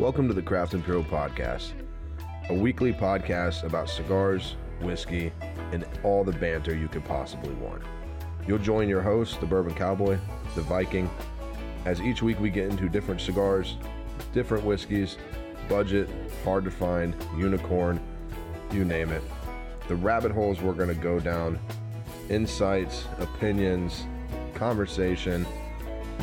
[0.00, 1.72] Welcome to the Craft and Puro Podcast,
[2.48, 5.30] a weekly podcast about cigars, whiskey,
[5.72, 7.82] and all the banter you could possibly want.
[8.46, 10.16] You'll join your host, the Bourbon Cowboy,
[10.54, 11.10] the Viking,
[11.84, 13.76] as each week we get into different cigars,
[14.32, 15.18] different whiskeys,
[15.68, 16.08] budget,
[16.44, 18.00] hard to find, unicorn,
[18.72, 19.22] you name it.
[19.86, 21.58] The rabbit holes we're going to go down,
[22.30, 24.06] insights, opinions,
[24.54, 25.44] conversation,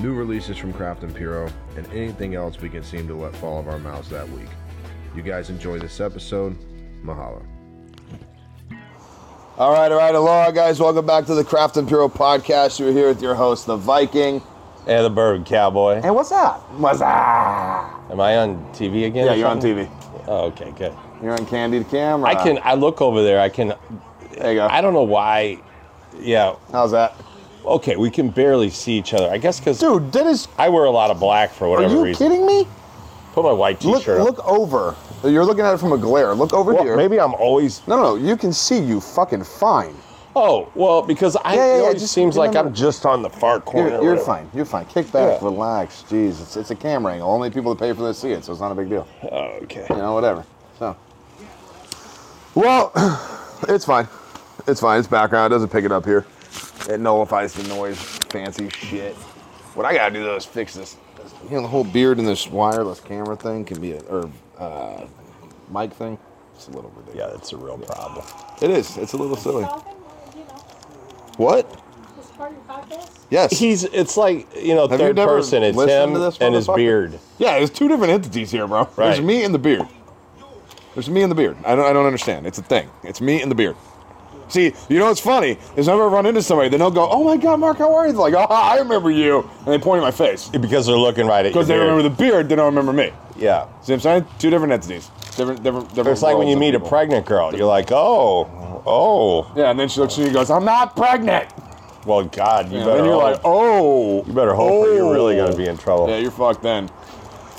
[0.01, 3.59] new releases from Craft and Puro, and anything else we can seem to let fall
[3.59, 4.47] of our mouths that week.
[5.15, 6.57] You guys enjoy this episode.
[7.03, 7.45] Mahalo.
[9.57, 10.79] All right, all right, aloha, guys.
[10.79, 12.79] Welcome back to the Craft and Puro podcast.
[12.79, 14.41] You're here with your host, the Viking.
[14.85, 16.01] And the Bourbon Cowboy.
[16.03, 16.61] And what's up?
[16.73, 18.11] What's up?
[18.11, 19.25] Am I on TV again?
[19.25, 19.59] Yeah, you're on?
[19.59, 19.89] TV.
[20.27, 20.93] Oh, okay, good.
[21.21, 22.29] You're on Candid Camera.
[22.29, 22.59] I can.
[22.63, 23.39] I look over there.
[23.39, 23.73] I can.
[24.37, 24.67] There you go.
[24.67, 25.59] I don't know why.
[26.19, 26.55] Yeah.
[26.71, 27.15] How's that?
[27.67, 29.29] Okay, we can barely see each other.
[29.29, 30.47] I guess because Dude, that is.
[30.57, 31.97] I wear a lot of black for whatever reason.
[31.97, 32.27] Are whatever you reason.
[32.29, 32.67] kidding me?
[33.33, 34.21] Put my white Look, T-shirt.
[34.21, 34.95] look over.
[35.23, 36.33] You're looking at it from a glare.
[36.33, 36.95] Look over Well, here.
[36.95, 37.85] maybe I'm always.
[37.87, 39.95] No, no, you can see you fucking fine.
[40.35, 41.55] Oh, well, because I.
[41.55, 43.89] Yeah, yeah, it yeah, always just seems like I'm just on the far corner.
[43.89, 44.25] You're, or you're whatever.
[44.25, 44.51] fine.
[44.53, 44.85] You're fine.
[44.85, 45.45] Kick back, Yeah.
[45.47, 46.03] relax.
[46.07, 47.29] Jeez, it's, it's a camera angle.
[47.29, 49.07] Only people that pay for this see it, so it's not a big deal.
[49.31, 49.85] Oh, okay.
[49.89, 50.45] You know, whatever.
[50.79, 50.95] So.
[52.55, 52.91] Well,
[53.67, 54.07] it's fine.
[54.67, 54.99] It's fine.
[54.99, 55.51] It's background.
[55.51, 56.25] It doesn't pick it up here.
[56.89, 57.99] It nullifies the noise.
[58.29, 59.15] Fancy shit.
[59.75, 60.95] What I gotta do though is fix this.
[61.49, 65.05] You know, the whole beard and this wireless camera thing can be a or uh,
[65.71, 66.17] mic thing.
[66.55, 67.29] It's a little ridiculous.
[67.31, 68.25] Yeah, it's a real problem.
[68.61, 68.97] It is.
[68.97, 69.63] It's a little silly.
[69.63, 69.93] Talking,
[70.35, 70.55] you know,
[71.37, 71.69] What?
[72.17, 73.11] this part of podcast?
[73.29, 73.57] Yes.
[73.59, 73.83] He's.
[73.83, 75.61] It's like you know, Have you third never person.
[75.63, 76.75] It's listened him to this and his motherfucker?
[76.77, 77.19] beard.
[77.37, 78.85] Yeah, there's two different entities here, bro.
[78.95, 79.23] There's Right.
[79.23, 79.87] me and the beard.
[80.95, 81.57] There's me and the beard.
[81.63, 82.47] I don't, I don't understand.
[82.47, 82.89] It's a thing.
[83.03, 83.75] It's me and the beard.
[84.49, 87.23] See, you know what's funny is whenever I run into somebody, then they'll go, "Oh
[87.23, 89.99] my God, Mark, how are you?" They're like, "Oh, I remember you," and they point
[90.01, 91.51] at my face Because they're looking right at you.
[91.53, 92.47] because they remember the beard.
[92.49, 93.11] They don't remember me.
[93.37, 93.65] Yeah.
[93.81, 94.25] See what I'm saying?
[94.39, 95.11] Two different entities.
[95.35, 96.09] Different, different, different.
[96.09, 96.89] It's like when worlds you of meet a people.
[96.89, 97.53] pregnant girl.
[97.55, 99.51] You're like, oh, oh.
[99.55, 101.49] Yeah, and then she looks at you and goes, "I'm not pregnant."
[102.05, 102.97] Well, God, you And better.
[102.97, 105.57] then you're hope, like, "Oh." you better hope or you're really gonna Oh.
[105.57, 106.05] be in trouble.
[106.05, 106.09] Oh.
[106.09, 106.89] Yeah, you're fucked then.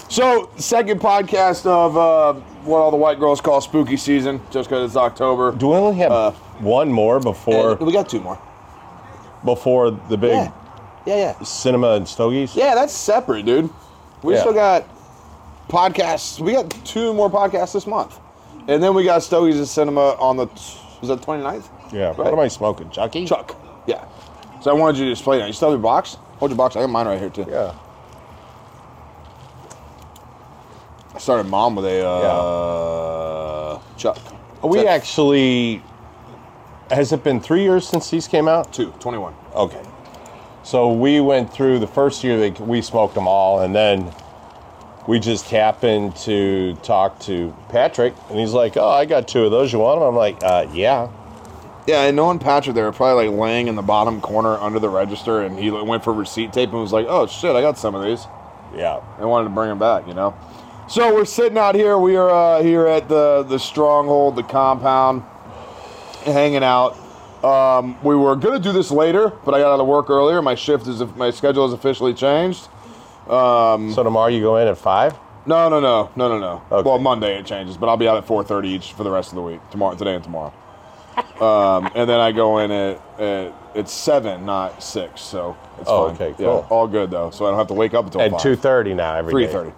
[0.09, 2.33] So, second podcast of uh,
[2.65, 5.53] what all the white girls call spooky season, just because it's October.
[5.53, 6.31] Do we only have Uh,
[6.61, 8.39] one more before And we got two more.
[9.45, 10.51] before the big Yeah,
[11.05, 11.43] yeah, yeah.
[11.45, 12.57] cinema and stogies?
[12.57, 13.69] Yeah, that's separate, dude.
[14.23, 14.41] We Yeah.
[14.41, 14.85] still got
[15.69, 16.41] podcasts.
[16.41, 18.19] We got two more podcasts this month.
[18.67, 20.47] And then we got Stogies and Cinema on the,
[21.01, 21.69] was that 29th?
[21.93, 22.09] Yeah.
[22.09, 22.33] What Right.
[22.33, 23.25] am I smoking, Chucky?
[23.27, 23.55] Chuck.
[23.87, 24.01] Yeah.
[24.61, 25.47] So I wanted you to display that.
[25.47, 26.17] You still have your box?
[26.39, 26.77] Hold your box.
[26.77, 27.47] I got mine right here, too.
[27.49, 27.73] Yeah.
[31.19, 34.19] I started mom with a uh, Chuck.
[34.63, 35.83] We Chuck actually.
[36.93, 38.73] Has it been three years since these came out?
[38.73, 39.35] Two, 21.
[39.53, 39.83] Okay.
[40.63, 44.13] So we went through the first year that we smoked them all, and then
[45.09, 49.51] we just happened to talk to Patrick, and he's like, "Oh, I got two of
[49.51, 49.73] those.
[49.73, 51.09] You want them?" I'm like, uh, "Yeah."
[51.89, 54.89] Yeah, and knowing Patrick, they were probably like laying in the bottom corner under the
[54.89, 57.97] register, and he went for receipt tape and was like, "Oh shit, I got some
[57.97, 58.25] of these."
[58.73, 59.01] Yeah.
[59.19, 60.35] I wanted to bring them back, you know.
[60.89, 61.99] So we're sitting out here.
[61.99, 65.23] We are uh, here at the the stronghold, the compound,
[66.25, 66.97] hanging out.
[67.45, 70.41] Um, we were gonna do this later, but I got out of work earlier.
[70.41, 72.69] My shift is my schedule has officially changed.
[73.29, 75.15] So tomorrow you go in at five.
[75.45, 76.63] No, no, no, no, no, no.
[76.73, 76.89] Okay.
[76.89, 79.37] Well, Monday it changes, but I'll be out at 4:30 each for the rest of
[79.37, 79.61] the week.
[79.71, 80.53] Tomorrow, today, and tomorrow.
[81.41, 85.21] um, and then I go in at, at it's seven, not six.
[85.21, 86.15] So it's Oh, fine.
[86.15, 86.67] okay, Yeah, cool.
[86.71, 87.31] all good though.
[87.31, 89.53] So I don't have to wake up until At two thirty now every Three day.
[89.53, 89.73] thirty.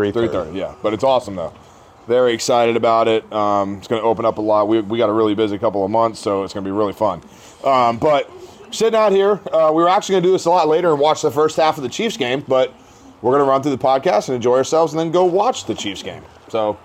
[0.00, 0.74] Three Three thirty, yeah.
[0.82, 1.52] But it's awesome though.
[2.06, 3.30] Very excited about it.
[3.32, 4.66] Um, it's going to open up a lot.
[4.66, 6.94] We, we got a really busy couple of months, so it's going to be really
[6.94, 7.22] fun.
[7.62, 8.28] Um, but
[8.72, 10.98] sitting out here, uh, we were actually going to do this a lot later and
[10.98, 12.74] watch the first half of the Chiefs game, but
[13.22, 15.74] we're going to run through the podcast and enjoy ourselves, and then go watch the
[15.74, 16.24] Chiefs game.
[16.48, 16.78] So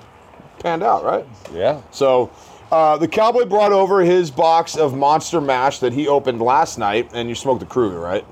[0.60, 1.26] panned out, right?
[1.54, 1.82] Yeah.
[1.92, 2.30] So
[2.72, 7.10] uh, the Cowboy brought over his box of Monster Mash that he opened last night,
[7.14, 8.26] and you smoked the Kruger, right?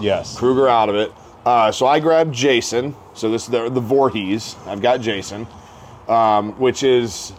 [0.00, 0.38] Yes.
[0.38, 1.12] Kruger out of it.
[1.44, 2.94] Uh, so I grabbed Jason.
[3.14, 4.56] So this is the, the Voorhees.
[4.66, 5.46] I've got Jason,
[6.08, 7.32] um, which is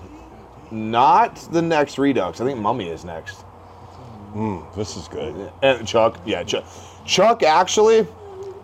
[0.72, 2.40] not the next Redux.
[2.40, 3.44] I think Mummy is next.
[4.76, 5.52] This is good.
[5.62, 6.66] And Chuck, yeah, Chuck.
[7.06, 8.06] Chuck, actually,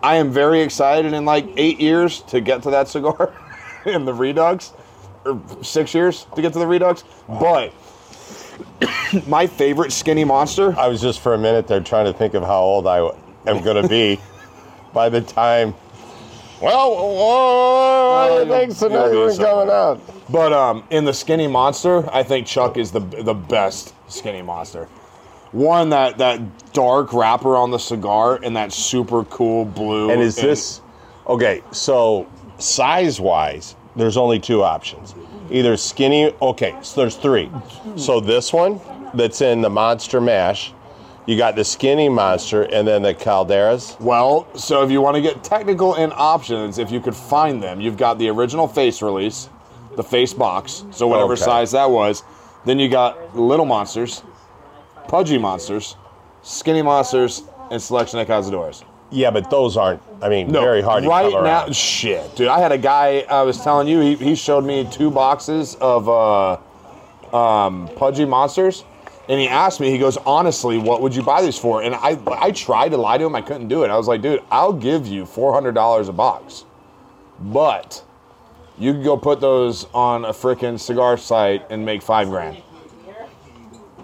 [0.02, 3.32] I am very excited in like eight years to get to that cigar
[3.86, 4.72] in the Redux,
[5.24, 7.04] or six years to get to the Redux.
[7.28, 7.72] But
[9.26, 10.78] my favorite skinny monster.
[10.78, 12.98] I was just for a minute there trying to think of how old I
[13.46, 14.20] am going to be
[14.92, 15.74] by the time.
[16.60, 20.00] Well, whoa, you'll- thanks to you'll not be even coming out.
[20.30, 24.88] But um, in the skinny monster, I think Chuck is the the best skinny monster.
[25.50, 30.10] One that that dark wrapper on the cigar and that super cool blue.
[30.10, 30.80] And is this
[31.26, 31.62] okay?
[31.72, 32.26] So
[32.58, 35.14] size wise, there's only two options.
[35.50, 37.50] Either skinny, okay, so there's three.
[37.96, 38.80] So this one
[39.12, 40.72] that's in the Monster Mash,
[41.26, 43.98] you got the skinny monster and then the Calderas.
[44.00, 47.80] Well, so if you want to get technical in options, if you could find them,
[47.80, 49.48] you've got the original face release,
[49.96, 51.42] the face box, so whatever Okay.
[51.42, 52.22] size that was.
[52.64, 54.22] Then you got little monsters,
[55.08, 55.96] pudgy monsters,
[56.42, 58.82] skinny monsters, and selection of cazadores.
[59.10, 61.70] Yeah, but those aren't, I mean, very hard to right now.
[61.70, 62.48] Shit, dude.
[62.48, 63.26] I had a guy.
[63.28, 64.00] I was telling you.
[64.00, 66.56] He, he showed me two boxes of uh,
[67.36, 68.84] um, pudgy monsters,
[69.32, 69.90] and he asked me.
[69.90, 71.82] He goes, honestly, what would you buy these for?
[71.82, 73.34] And I I tried to lie to him.
[73.34, 73.88] I couldn't do it.
[73.88, 76.66] I was like, dude, I'll give you four hundred dollars a box,
[77.40, 78.04] but
[78.78, 82.62] you can go put those on a freaking cigar site and make five grand.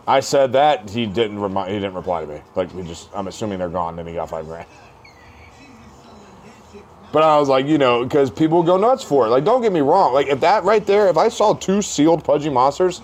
[0.07, 1.37] I said that he didn't
[1.67, 2.41] he didn't reply to me.
[2.55, 3.97] Like he just I'm assuming they're gone.
[3.97, 4.67] Then he got five grand.
[7.13, 9.31] But I was like, you know, because people go nuts for it.
[9.31, 10.13] Like, don't get me wrong.
[10.13, 13.01] Like, if that right there, if I saw two sealed pudgy monsters,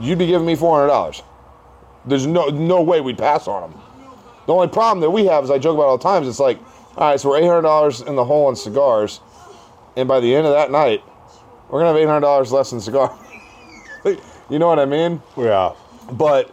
[0.00, 1.22] you'd be giving me four hundred dollars.
[2.06, 3.80] There's no no way we'd pass on them.
[4.46, 6.28] The only problem that we have is I joke about all the times.
[6.28, 6.58] It's like,
[6.96, 9.20] all right, so we're eight hundred dollars in the hole on cigars,
[9.96, 11.02] and by the end of that night,
[11.68, 13.16] we're gonna have eight hundred dollars less in cigar.
[14.04, 15.22] you know what I mean?
[15.36, 15.72] Yeah.
[16.12, 16.50] but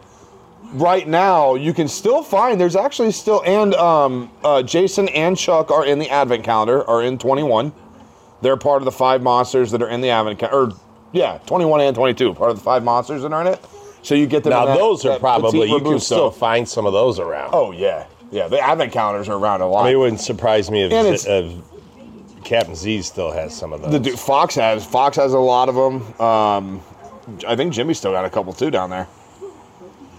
[0.73, 5.69] right now you can still find there's actually still and um, uh, jason and chuck
[5.69, 7.73] are in the advent calendar are in 21
[8.41, 10.79] they're part of the five monsters that are in the advent calendar or
[11.11, 13.63] yeah 21 and 22 part of the five monsters that are in it
[14.03, 16.93] so you get them Now, that- those are probably, you can still find some of
[16.93, 17.51] those around.
[17.53, 20.71] oh yeah yeah the advent calendars are around a lot I mean, it wouldn't surprise
[20.71, 21.53] me if, And it's- if
[22.43, 23.91] Captain Z still has some of those.
[23.91, 26.81] the dude, fox has fox has a lot of them um,
[27.47, 29.07] i think jimmy still got a couple too down there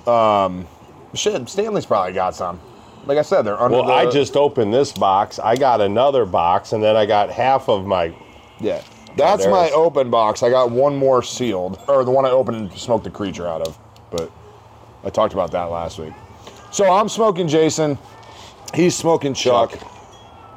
[0.07, 0.67] um,
[1.15, 2.61] shit stanley's probably got some
[3.07, 5.39] like i said they're under well, the, I just opened this box.
[5.41, 8.15] I got another box, and then I got half of my.
[8.61, 8.81] Yeah.
[9.17, 10.43] That's my there's- open box.
[10.43, 13.63] I got one more sealed, or the one I opened and smoked the creature out
[13.67, 13.79] of.
[14.11, 14.31] But
[15.05, 16.13] I talked about that last week.
[16.71, 17.99] So I'm smoking Jason.
[18.75, 19.75] He's smoking Chuck.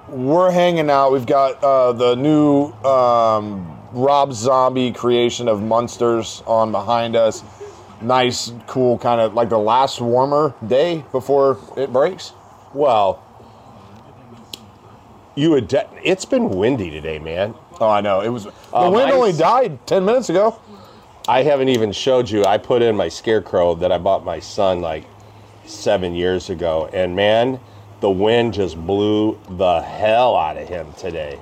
[0.07, 1.11] We're hanging out.
[1.11, 7.43] We've got uh, the new um, Rob Zombie creation of Munsters on behind us.
[8.01, 12.33] Nice, cool, kind of like the last warmer day before it breaks.
[12.73, 13.23] Well,
[15.35, 15.67] you would.
[15.67, 17.55] De- it's been windy today, man.
[17.79, 18.21] Oh, I know.
[18.21, 20.59] It was the Oh, wind only died ten minutes ago.
[21.27, 22.45] I haven't even showed you.
[22.45, 25.05] I put in my scarecrow that I bought my son like
[25.65, 27.59] seven years ago, and man,
[27.99, 31.39] the wind just blew the hell out of him today.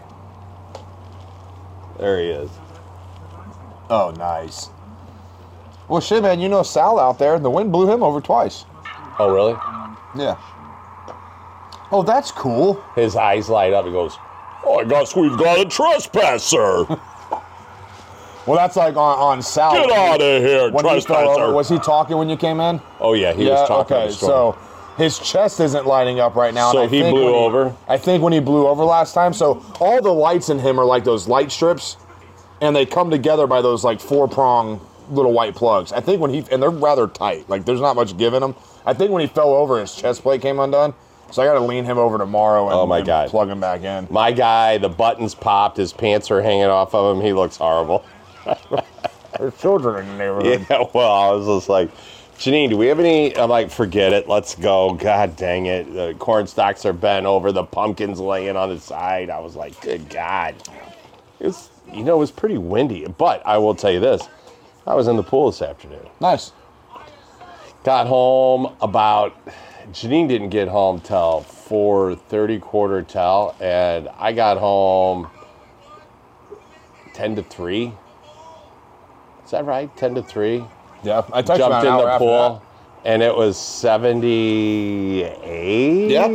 [2.00, 2.50] There he is.
[3.90, 4.70] Oh, nice.
[5.90, 8.66] Well, shit, man, you know Sal out there, and the wind blew him over twice.
[9.20, 9.54] Oh, really?
[10.16, 10.38] Yeah.
[11.92, 12.82] Oh, that's cool.
[12.96, 13.86] His eyes light up.
[13.86, 14.23] He goes, "Oh,
[14.66, 16.86] Oh, I guess we've got a trespasser.
[18.46, 19.72] Well, that's like on, on Sal.
[19.72, 22.60] Get out of here, When he fell over, trespasser!" was he talking when you came
[22.60, 22.82] in?
[23.00, 23.96] oh yeah, he was talking.
[23.96, 24.12] okay.
[24.12, 24.58] So
[24.98, 26.68] his chest isn't lighting up right now.
[26.70, 27.76] and So I he think blew when over?
[27.88, 29.32] I think when he blew over last time.
[29.32, 31.96] So all the lights in him are like those light strips,
[32.60, 35.94] and they come together by those like four prong little white plugs.
[35.94, 37.50] I think when he and they're rather tight.
[37.50, 38.56] Like there's not much give in them.
[38.86, 40.94] I think when he fell over, his chest plate came undone.
[41.34, 43.30] So I got to lean him over tomorrow and, Oh, my and God.
[43.30, 44.08] plug him back in.
[44.12, 45.78] My guy, the buttons popped.
[45.78, 47.24] His pants are hanging off of him.
[47.24, 48.06] He looks horrible.
[49.40, 50.68] There's children in the neighborhood.
[50.70, 51.90] Yeah, well, I was just like,
[52.38, 53.36] Janine, do we have any?
[53.36, 54.30] I'm like, forget it.
[54.30, 54.94] Let's go.
[54.94, 55.92] God dang it.
[55.92, 57.52] The corn stalks are bent over.
[57.52, 59.32] The pumpkin's laying on the side.
[59.32, 60.54] I was like, good God.
[61.40, 63.08] It's, you know, it was pretty windy.
[63.08, 64.22] But I will tell you this
[64.86, 66.06] I was in the pool this afternoon.
[66.22, 66.52] Nice.
[67.84, 69.36] Got home about,
[69.92, 73.56] Janine didn't get home till 4.30 quarter till.
[73.60, 75.30] And I got home
[77.14, 77.94] 10 to 3.
[79.46, 79.96] Is that right?
[79.98, 80.64] 10 to 3?
[81.04, 82.64] Yeah, I touched jumped in the pool
[83.06, 86.28] and it was 78 Yeah.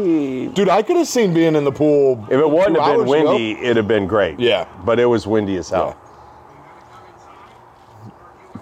[0.53, 2.23] Dude, I could have seen being in the pool.
[2.31, 3.31] if it wouldn't have been hours ago.
[3.33, 4.67] windy it'd have been great Yeah.
[4.85, 5.97] but it was windy as hell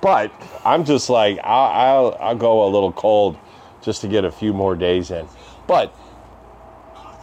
[0.01, 0.31] but
[0.65, 3.37] i'm just like I'll, I'll i'll go a little cold
[3.87, 5.27] just to get a few more days in
[5.69, 5.95] but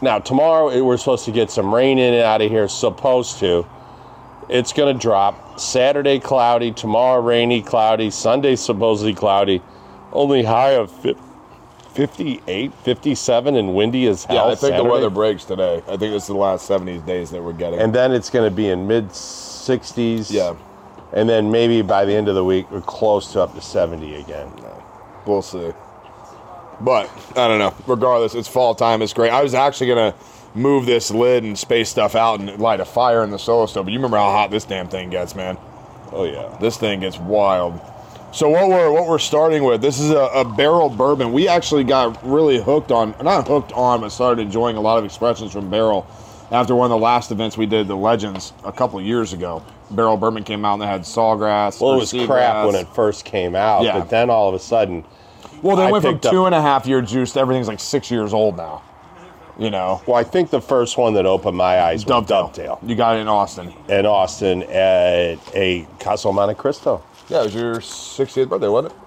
[0.02, 3.64] now tomorrow we're supposed to get some rain in and out of here supposed to
[4.48, 9.62] it's going to drop saturday cloudy tomorrow rainy cloudy sunday supposedly cloudy
[10.12, 11.18] only high of fif-
[11.92, 14.78] 58 57 and windy as hell Yeah, I think Saturday.
[14.78, 15.76] the weather breaks today.
[15.86, 17.78] I think it's the last 70 days that we're getting.
[17.78, 20.56] and then it's going to be in mid 60s yeah,
[21.12, 24.14] and then maybe by the end of the week we're close to up to 70
[24.16, 24.50] again
[25.24, 25.72] we'll see.
[26.80, 27.74] But I don't know.
[27.86, 29.02] Regardless, it's fall time.
[29.02, 29.30] It's great.
[29.30, 30.14] I was actually gonna
[30.54, 33.86] move this lid and space stuff out and light a fire in the solo stove.
[33.86, 35.56] But you remember how hot this damn thing gets, man.
[36.12, 36.56] Oh yeah.
[36.60, 37.80] This thing gets wild.
[38.32, 39.80] So what we're what we're starting with?
[39.80, 41.32] This is a, a barrel bourbon.
[41.32, 45.04] We actually got really hooked on, not hooked on, but started enjoying a lot of
[45.04, 46.06] expressions from barrel
[46.50, 49.62] after one of the last events we did, the Legends, a couple of years ago.
[49.90, 51.80] Barrel bourbon came out and they had sawgrass.
[51.80, 53.98] Well, it was crap when it first came out, Yeah.
[53.98, 55.04] but then all of a sudden,
[55.64, 57.68] Well, they I went from picked up- two and a half year juice to everything's
[57.68, 58.82] like six years old now.
[59.58, 62.42] You know, well, I think the first one that opened my eyes was Dovetail.
[62.48, 63.72] Dovetail You got it in Austin.
[63.88, 67.02] in Austin at a Castle Monte Cristo.
[67.28, 68.98] Yeah, it was your 60th birthday, wasn't it?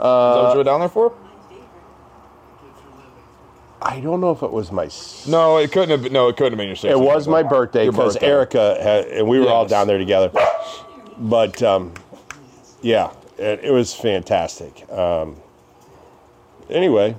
[0.00, 1.12] Uh, Is that what you were down there for?
[3.80, 4.86] I don't know if it was my.
[4.86, 6.02] s- No, it couldn't have.
[6.04, 6.90] Been, no, it couldn't have been your 60th.
[6.90, 8.26] It was my birthday Your because birthday.
[8.28, 9.70] Erica had, and we were all Yes.
[9.70, 10.30] down there together.
[11.18, 11.92] But um,
[12.82, 14.84] yeah, it, it was fantastic.
[14.92, 15.36] Um,
[16.70, 17.16] anyway,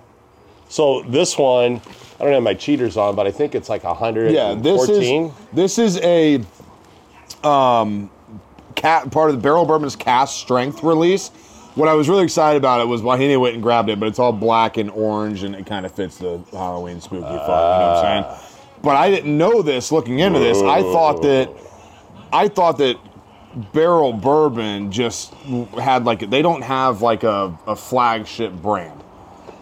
[0.68, 1.82] so this one,
[2.20, 4.32] I don't have my cheaters on, but I think it's like hundred.
[4.32, 6.44] Yeah, this is this is a
[7.44, 8.10] um,
[8.76, 11.30] cat part of the Barrel Bourbon's cask strength release.
[11.76, 14.20] What I was really excited about it was Wahine went and grabbed it, but it's
[14.20, 17.30] all black and orange, and it kind of fits the Halloween spooky fun.
[17.30, 18.46] You know what I'm saying?
[18.82, 20.62] But I didn't know this looking into this.
[20.62, 21.50] I thought that
[22.32, 22.98] I thought that
[23.74, 25.34] Barrel Bourbon just
[25.78, 29.04] had like they don't have like a, a flagship brand.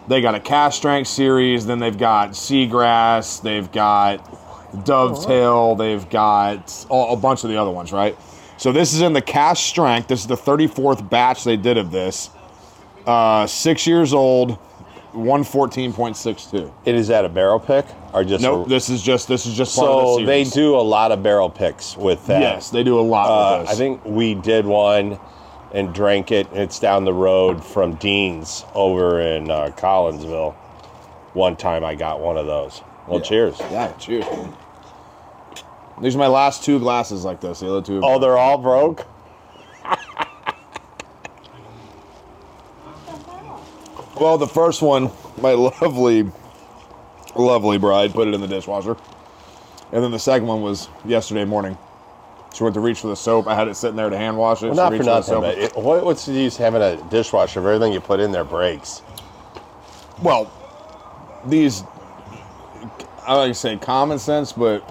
[0.08, 6.86] They got a cask strength series, then they've got Seagrass, they've got Dovetail, they've got
[6.90, 8.16] a, a bunch of the other ones, right?
[8.56, 10.08] So this is in the cask strength.
[10.08, 12.30] This is the 34th batch they did of this.
[13.06, 14.58] Uh, six years old,
[15.12, 16.72] 114.62.
[16.84, 19.54] It is at a barrel pick or just Nope, a- this is just this is
[19.54, 22.40] just so the they do a lot of barrel picks with that.
[22.40, 25.18] Yes, they do a lot Uh, I think we did one
[25.72, 26.46] and drank it.
[26.52, 30.54] It's down the road from Dean's over in uh, Collinsville.
[31.34, 32.82] One time I got one of those.
[33.06, 33.58] Well, cheers.
[33.60, 34.24] Yeah, cheers.
[34.24, 34.54] man.
[36.00, 37.60] These are my last two glasses like this.
[37.60, 38.00] The other two.
[38.02, 39.06] Oh, they're all broke?
[44.20, 46.28] Well, the first one, my lovely,
[47.36, 48.96] lovely bride put it in the dishwasher.
[49.92, 51.78] And then the second one was yesterday morning.
[52.58, 53.46] She went to reach for the soap.
[53.46, 54.66] I had it sitting there to hand wash it.
[54.66, 55.42] Well, not for the nothing, soap.
[55.44, 58.42] but it, what, what's the use having a dishwasher if everything you put in there
[58.42, 59.00] breaks?
[60.24, 60.50] well,
[61.46, 61.84] these,
[63.24, 64.82] I like to say common sense, but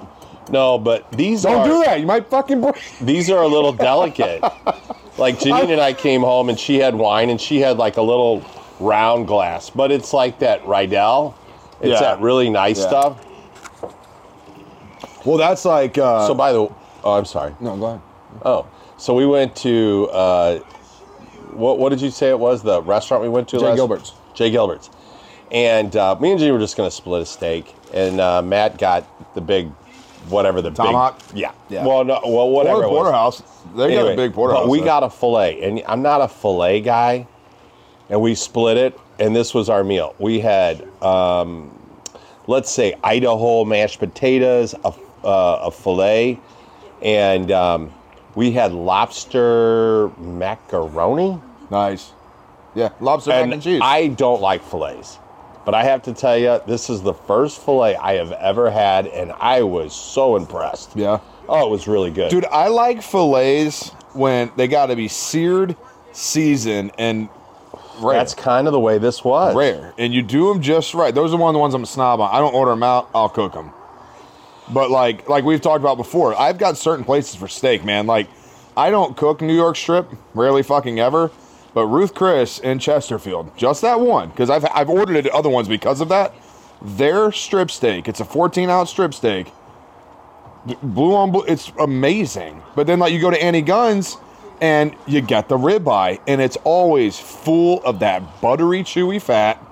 [0.50, 2.00] No, but these don't are do that.
[2.00, 2.82] You might fucking break.
[3.02, 4.42] these are a little delicate.
[5.18, 8.02] like Janine and I came home and she had wine and she had like a
[8.02, 8.46] little
[8.80, 11.36] round glass, but it's like that Riedel.
[11.82, 12.00] It's Yeah.
[12.00, 12.88] that really nice Yeah.
[12.88, 13.26] stuff.
[15.26, 15.98] Well, that's like.
[15.98, 16.70] Uh, So by the
[17.08, 17.54] oh, I'm sorry.
[17.60, 18.02] no, go ahead.
[18.44, 20.60] Oh, so we went to uh,
[21.54, 21.80] what?
[21.80, 22.62] What did you say it was?
[22.64, 23.60] The restaurant we went to?
[23.60, 23.76] Jay last?
[23.78, 24.14] Gilbert's.
[24.34, 24.90] Jay Gilbert's.
[25.52, 28.78] And uh, me and Jay were just going to split a steak, and uh, Matt
[28.78, 29.70] got the big,
[30.30, 31.20] whatever the Tomahawk?
[31.30, 31.38] big.
[31.38, 31.54] Yeah.
[31.70, 31.86] Yeah.
[31.86, 32.20] Well, no.
[32.26, 32.80] Well, whatever.
[32.80, 32.96] Or it was.
[32.98, 33.42] porterhouse.
[33.76, 34.64] They got Anyway, a big porterhouse.
[34.64, 34.88] But we there.
[34.88, 37.26] got a fillet, and I'm not a fillet guy,
[38.10, 40.16] and we split it, and this was our meal.
[40.20, 41.72] We had, um,
[42.48, 46.40] let's say, Idaho mashed potatoes, a, uh, a fillet,
[47.02, 47.92] and um,
[48.36, 51.40] we had lobster macaroni.
[51.70, 52.12] nice.
[52.76, 53.82] Yeah, lobster mac And and cheese.
[53.84, 55.18] I don't like fillets,
[55.66, 59.08] but I have to tell you, this is the first fillet I have ever had,
[59.08, 60.96] and I was so impressed.
[60.96, 61.20] yeah.
[61.50, 62.30] Oh, it was really good.
[62.30, 65.76] Dude, I like fillets when they got to be seared,
[66.12, 67.30] seasoned, and
[68.00, 68.18] rare.
[68.18, 69.56] That's kind of the way this was.
[69.56, 69.94] rare.
[69.98, 71.16] And you do them just right.
[71.16, 72.30] Those are one of the ones I'm a snob on.
[72.36, 73.10] I don't order them out.
[73.16, 73.72] I'll cook them.
[74.74, 78.08] But like like we've talked about before, I've got certain places for steak, man.
[78.08, 78.28] Like
[78.76, 81.32] I don't cook New York strip, rarely fucking ever.
[81.74, 85.50] But Ruth Chris in Chesterfield, just that one, because I've I've ordered it at other
[85.50, 86.34] ones because of that.
[86.82, 89.52] Their strip steak, it's a 14 ounce strip steak.
[90.84, 92.62] Blue on blue, it's amazing.
[92.76, 94.18] But then like you go to Annie Gunn's
[94.60, 99.64] and you get the ribeye, and it's always full of that buttery, chewy fat,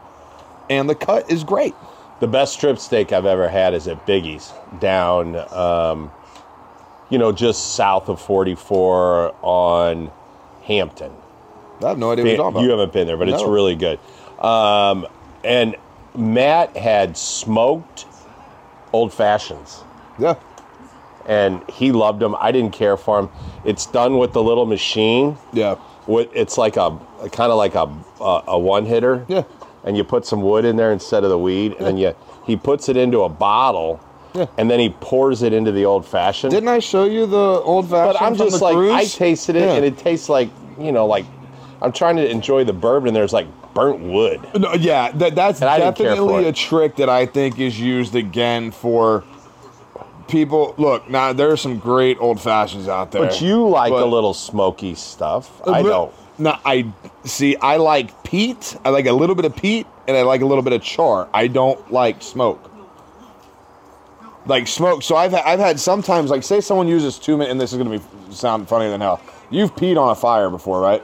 [0.69, 1.73] and the cut is great.
[2.25, 6.11] The best strip steak I've ever had is at Biggie's down, um,
[7.11, 10.11] you know, just south of 44 on
[10.63, 11.11] Hampton.
[11.83, 12.63] I have no idea what you're talking about.
[12.63, 13.99] You haven't been there, but it's really good.
[14.39, 15.05] Um,
[15.43, 15.75] and
[16.15, 18.07] Matt had smoked
[18.91, 19.83] old fashions,
[20.17, 20.33] yeah.
[21.27, 22.35] and he loved them.
[22.39, 23.31] I didn't care for them.
[23.65, 25.37] It's done with the little machine.
[25.53, 25.75] Yeah.
[26.07, 26.99] It's like a
[27.31, 27.87] kind of like a
[28.19, 29.25] a, a one hitter.
[29.27, 29.43] Yeah.
[29.85, 32.15] And you put some wood in there instead of the weed, and then you
[32.45, 33.99] he puts it into a bottle,
[34.33, 34.47] Yeah.
[34.57, 36.51] and then he pours it into the old fashioned.
[36.51, 38.13] Didn't I show you the old fashioned?
[38.19, 38.91] But I'm just like cruise?
[38.91, 39.73] I tasted it, Yeah.
[39.75, 40.49] and it tastes like
[40.79, 41.25] you know like
[41.81, 43.09] I'm trying to enjoy the bourbon.
[43.09, 44.41] and There's like burnt wood.
[44.57, 47.59] No, yeah, that, that's And I didn't care for definitely a trick that I think
[47.59, 49.23] is used again for
[50.27, 51.33] people look now.
[51.33, 54.95] There are some great old fashions out there, But you like but- a little smoky
[54.95, 55.61] stuff.
[55.67, 56.11] Uh, I don't.
[56.37, 56.91] No, I
[57.23, 57.55] see.
[57.57, 58.75] I like peat.
[58.83, 61.29] I like a little bit of peat, and I like a little bit of char.
[61.33, 62.71] I don't like smoke.
[64.45, 65.01] Like smoke.
[65.01, 67.77] So I've had, I've had sometimes like say someone uses two minutes, and this is
[67.77, 69.21] gonna be sound funnier than hell.
[69.49, 71.01] You've peed on a fire before, right?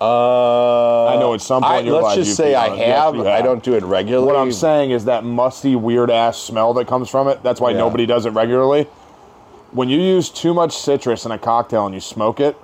[0.00, 2.78] Uh, I know at some point I- your let's just say I it.
[2.78, 3.26] Yes, have.
[3.26, 4.26] I don't do it regularly.
[4.26, 7.42] What I'm saying is that musty, weird ass smell that comes from it.
[7.42, 7.78] That's why Yeah.
[7.78, 8.86] nobody does it regularly.
[9.72, 12.56] When you use too much citrus in a cocktail and you smoke it,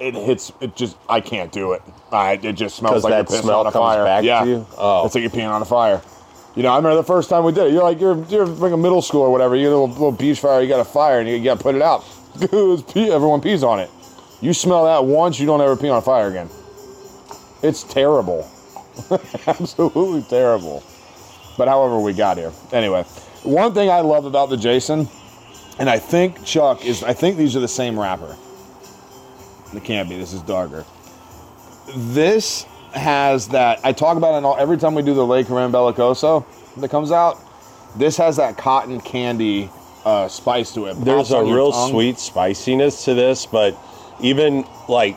[0.00, 0.52] it hits.
[0.60, 1.82] It just I can't do it.
[2.12, 4.04] I, it just smells like that you're pissing smell on a comes fire.
[4.04, 4.66] back to yeah, you?
[4.76, 5.06] Oh.
[5.06, 6.02] it's like you're peeing on a fire.
[6.54, 7.72] You know, I remember the first time we did it.
[7.72, 9.56] You're like you're you're like a middle school or whatever.
[9.56, 10.60] You get a little, little beach fire.
[10.62, 12.04] You got a fire and you got to put it out.
[12.92, 13.90] Pee- Everyone pees on it.
[14.40, 16.48] You smell that once, you don't ever pee on a fire again.
[17.62, 18.48] It's terrible.
[19.46, 20.82] Absolutely terrible.
[21.56, 22.52] But however, we got here.
[22.72, 23.04] Anyway,
[23.42, 25.08] one thing I love about the Jason,
[25.78, 28.36] and I think Chuck is, I think these are the same wrapper.
[29.76, 30.16] It can't be.
[30.16, 30.84] This is darker.
[31.96, 33.80] This has that.
[33.84, 36.44] I talk about it all, every time we do the Lake Corinne Bellicoso
[36.76, 37.40] that comes out.
[37.96, 39.70] This has that cotton candy
[40.04, 40.94] uh, spice to it.
[41.04, 41.90] There's a real tongue.
[41.90, 43.78] sweet spiciness to this, but
[44.20, 45.16] even like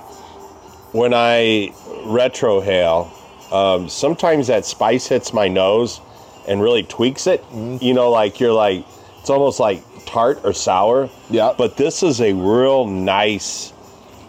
[0.93, 1.73] when I
[2.05, 3.11] retrohale,
[3.51, 6.01] um, sometimes that spice hits my nose
[6.47, 7.41] and really tweaks it.
[7.45, 7.83] Mm-hmm.
[7.83, 8.85] You know, like you're like
[9.19, 11.09] it's almost like tart or sour.
[11.29, 11.53] Yeah.
[11.57, 13.73] But this is a real nice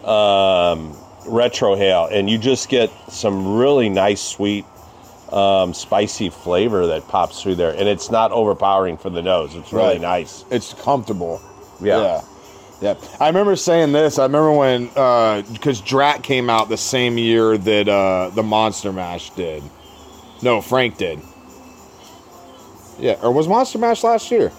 [0.09, 0.95] um,
[1.77, 4.65] hail, and you just get some really nice sweet.
[5.31, 9.53] Um, spicy flavor that pops through there, and it's not overpowering for the nose.
[9.53, 10.01] It's really Right.
[10.01, 10.43] nice.
[10.49, 11.39] It's comfortable.
[11.79, 12.01] Yeah.
[12.01, 12.21] Yeah.
[12.81, 12.93] Yeah.
[13.19, 14.17] I remember saying this.
[14.17, 14.87] I remember when,
[15.53, 19.61] because Drac came out the same year that uh, the Monster Mash did.
[20.41, 21.19] No, Frank did.
[22.97, 23.17] Yeah.
[23.21, 24.51] Or was Monster Mash last year?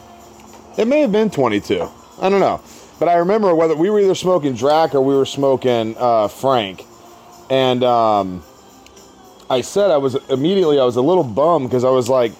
[0.79, 1.83] It may have been 22.
[2.21, 2.61] I don't know.
[3.01, 6.85] But I remember whether we were either smoking Drac or we were smoking uh, Frank.
[7.49, 8.45] And um,
[9.49, 12.33] I said I was immediately, I was a little bummed because I was like,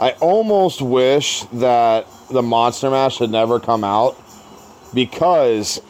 [0.00, 4.20] I almost wish that the Monster Mash had never come out
[4.92, 5.80] because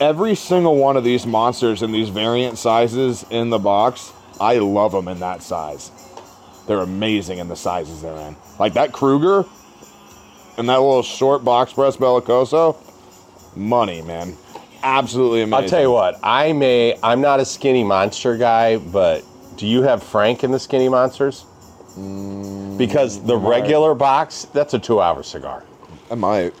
[0.00, 4.92] every single one of these monsters in these variant sizes in the box, I love
[4.92, 5.90] them in that size.
[6.66, 8.36] They're amazing in the sizes they're in.
[8.58, 9.46] Like that Kruger
[10.58, 12.76] and that little short box press Bellicoso,
[13.56, 14.36] money, man.
[14.82, 15.64] Absolutely amazing.
[15.64, 19.24] I'll tell you what, I may, I'm not a skinny monster guy, but
[19.56, 21.44] do you have Frank in the skinny monsters?
[22.76, 23.48] Because the might.
[23.48, 25.64] regular box, that's a two hour cigar.
[26.10, 26.54] I might.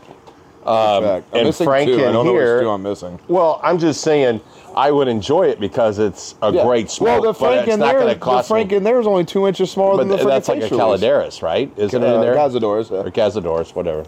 [0.64, 2.02] Um, I'm and missing Frank two.
[2.02, 3.20] I in don't know which here, two I'm missing.
[3.28, 4.40] well, I'm just saying,
[4.74, 6.64] I would enjoy it because it's a Yeah.
[6.64, 8.78] great smoke, Well, the but Frank it's in not there, the cost Frank me.
[8.78, 10.68] in there is only two inches smaller But than the th- that's like a.
[10.68, 11.70] Caladeras, right?
[11.76, 12.34] Isn't it Uh, in there?
[12.34, 12.96] Cazadores, yeah.
[13.06, 14.04] Or Cazadores, whatever.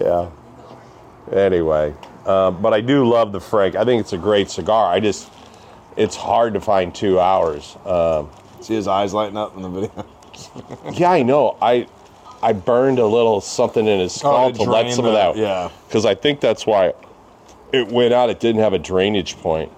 [0.00, 0.30] Yeah.
[1.32, 1.94] Anyway,
[2.26, 3.74] um, but I do love the Frank.
[3.76, 4.92] I think it's a great cigar.
[4.92, 5.30] I just,
[5.96, 7.76] it's hard to find two hours.
[7.86, 8.30] Um,
[8.60, 10.06] See his eyes lighting up in the video.
[10.92, 11.56] yeah, I know.
[11.62, 11.86] I,
[12.42, 15.12] I burned a little something in his skull Oh, to to let drain some of
[15.12, 15.36] the- that.
[15.36, 15.70] yeah.
[15.88, 16.92] Because I think that's why
[17.72, 18.30] it went out.
[18.30, 19.70] It didn't have a drainage point.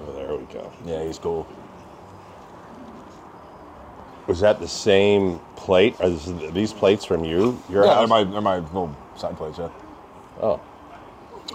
[0.00, 0.72] Oh, there we go.
[0.84, 1.46] Yeah, he's cool.
[4.28, 5.96] Was that the same plate?
[6.00, 7.60] Are this, these plates from you?
[7.70, 7.98] Your Yeah, house?
[8.00, 9.68] they're my, they're my little side plates, yeah.
[10.42, 10.60] oh,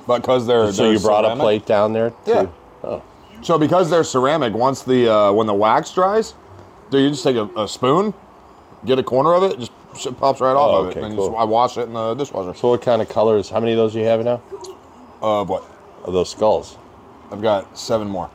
[0.07, 2.31] But because they're so they're you brought a plate down there too?
[2.31, 2.47] Yeah.
[2.83, 3.01] Oh,
[3.43, 6.33] So because they're ceramic, once the uh, when the wax dries,
[6.89, 8.13] do you just take a, a spoon,
[8.85, 9.71] get a corner of it, just
[10.07, 11.29] it pops right off Oh, of it, and cool.
[11.29, 12.57] just, I wash it in the dishwasher.
[12.57, 13.51] so what kind of colors?
[13.51, 14.41] How many of those do you have now?
[15.21, 15.63] Uh, what?
[16.05, 16.75] Of those skulls?
[17.31, 18.31] I've got seven more.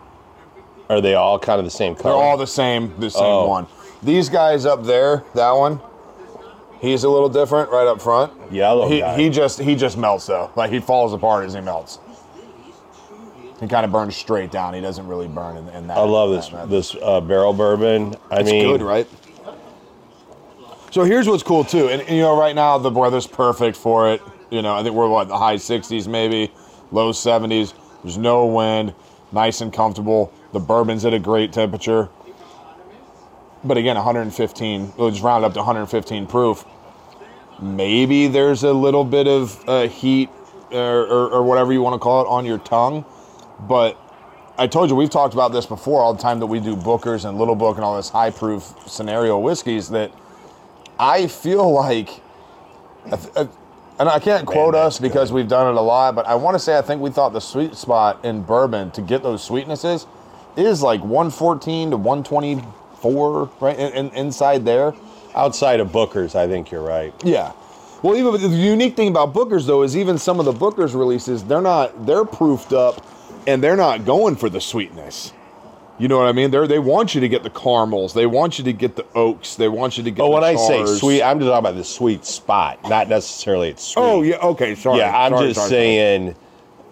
[0.89, 2.15] Are they all kind of the same color?
[2.15, 3.47] They're all the same, the same Oh.
[3.49, 3.67] one.
[4.03, 5.81] These guys up there, that one,
[6.81, 8.33] he's a little different right up front.
[8.53, 8.89] yellow.
[8.89, 9.17] He, guy.
[9.17, 10.51] he just he just melts though.
[10.57, 11.99] Like he falls apart as he melts.
[13.61, 14.73] He kind of burns straight down.
[14.75, 15.97] He doesn't really burn in, in that.
[15.99, 18.15] I love this that- this uh, barrel bourbon.
[18.31, 19.09] I It's mean, good, right?
[20.91, 24.11] So here's what's cool too, and, and, you know, right now the weather's perfect for
[24.13, 24.23] it.
[24.51, 26.51] You know, I think we're what the high 60s, maybe
[26.93, 27.75] low 70s.
[28.03, 28.95] There's no wind,
[29.31, 30.33] nice and comfortable.
[30.53, 32.09] The bourbon's at a great temperature.
[33.65, 34.93] But again, 115.
[34.97, 36.65] We'll just round up to 115 proof.
[37.61, 40.31] Maybe there's a little bit of uh, heat
[40.71, 43.05] or, or, or whatever you want to call it on your tongue,
[43.61, 43.99] but
[44.57, 47.25] I told you we've talked about this before all the time that we do Booker's
[47.25, 50.13] and Little Book and all this high proof scenario whiskeys that
[50.99, 52.21] I feel like,
[53.07, 56.59] and I can't quote us because we've done it a lot, but I want to
[56.59, 60.07] say I think we thought the sweet spot in bourbon to get those sweetnesses
[60.57, 61.97] is like 114 to
[63.03, 63.79] 124, right?
[63.79, 64.95] In, in, inside there.
[65.35, 67.15] Outside of Booker's, I think you're right.
[67.25, 67.53] Yeah.
[68.03, 71.45] Well, even the unique thing about Booker's though is even some of the Booker's releases,
[71.45, 73.05] they're not they're proofed up,
[73.47, 75.33] and they're not going for the sweetness.
[75.99, 76.53] You know what I mean?
[76.53, 79.57] They they want you to get the caramels, they want you to get the oaks,
[79.57, 80.23] they want you to get.
[80.23, 81.01] Oh, when I say chars.
[81.01, 84.03] sweet, I'm just talking about the sweet spot, not necessarily it's sweet.
[84.03, 84.99] Oh yeah, okay, sorry.
[84.99, 85.71] yeah, I'm sorry, just sorry, sorry.
[85.71, 86.37] saying.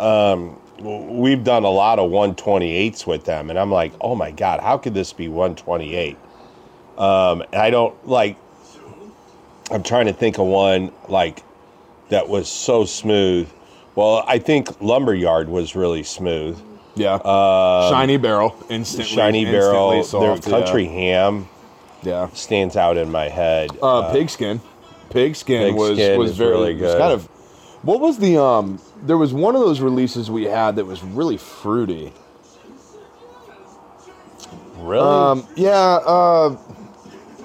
[0.00, 4.30] Um, w- we've done a lot of 128s with them, and I'm like, oh my
[4.30, 6.16] god, how could this be 128?
[6.98, 8.36] Um, and I don't like.
[9.70, 11.42] I'm trying to think of one like
[12.10, 13.48] that was so smooth.
[13.96, 16.60] Well, I think Lumberyard was really smooth.
[16.94, 17.18] Yeah.
[17.90, 19.10] shiny barrel, instantly.
[19.12, 21.46] Um, Shiny barrel, instantly their country ham
[22.02, 22.28] Yeah.
[22.32, 23.70] stands out in my head.
[23.74, 23.80] yeah.
[23.82, 24.60] Uh, pigskin.
[25.10, 26.98] Pigskin was Pigskin was very really good.
[26.98, 27.24] kind of.
[27.82, 28.80] What was the um?
[29.02, 32.12] There was one of those releases we had that was really fruity.
[34.78, 35.46] really, Um.
[35.56, 35.72] Yeah.
[36.04, 36.56] Uh.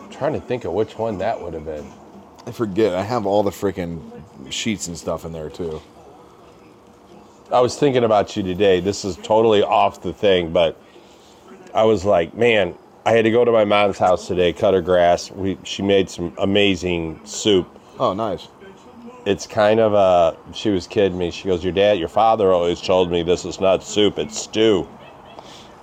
[0.09, 1.85] trying to think of which one that would have been.
[2.45, 2.95] I forget.
[2.95, 4.01] I have all the freaking
[4.49, 5.81] sheets and stuff in there too.
[7.51, 8.79] I was thinking about you today.
[8.79, 10.79] This is totally off the thing, but
[11.73, 14.81] I was like, man, I had to go to my mom's house today, cut her
[14.81, 15.29] grass.
[15.31, 17.67] We she made some amazing soup.
[17.99, 18.47] Oh, nice.
[19.25, 20.35] It's kind of a.
[20.53, 21.31] She was kidding me.
[21.31, 24.87] She goes, "Your dad, your father always told me this is not soup; it's stew."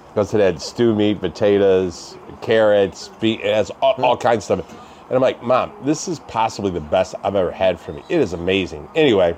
[0.09, 5.05] Because it had stew meat, potatoes, carrots, beet, it has all, all kinds of stuff.
[5.09, 8.05] And I'm like, Mom, this is possibly the best I've ever had from you.
[8.09, 8.89] It is amazing.
[8.95, 9.37] Anyway,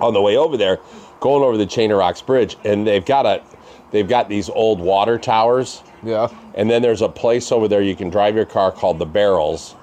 [0.00, 0.80] on the way over there,
[1.20, 3.42] going over the Chain of Rocks Bridge, and they've got a,
[3.90, 6.28] they've got these old water towers, Yeah.
[6.54, 9.74] and then there's a place over there you can drive your car called the Barrels,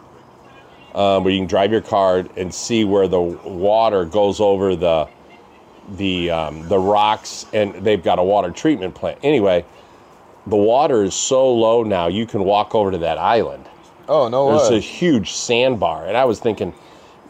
[0.95, 5.07] um, where you can drive your car and see where the water goes over the,
[5.97, 9.19] the um, the rocks, and they've got a water treatment plant.
[9.21, 9.65] Anyway,
[10.47, 13.65] the water is so low now you can walk over to that island.
[14.07, 14.77] Oh no There's way.
[14.77, 16.73] a huge sandbar, and I was thinking,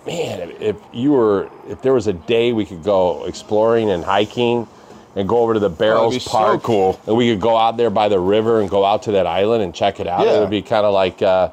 [0.05, 4.67] man, if, you were, if there was a day we could go exploring and hiking,
[5.15, 6.99] and go over to the Barrels so Park, cool.
[7.07, 9.63] and we could go out there by the river and go out to that island
[9.63, 10.27] and check it out.
[10.27, 11.49] It would be kind of like, uh,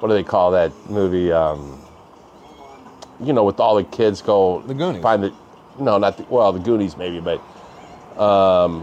[0.00, 1.32] what do they call that movie?
[1.32, 1.80] Um,
[3.20, 5.02] you know, with all the kids go The Goonies.
[5.02, 5.32] find the,
[5.78, 7.40] no, not the, well, the Goonies maybe, but
[8.20, 8.82] um,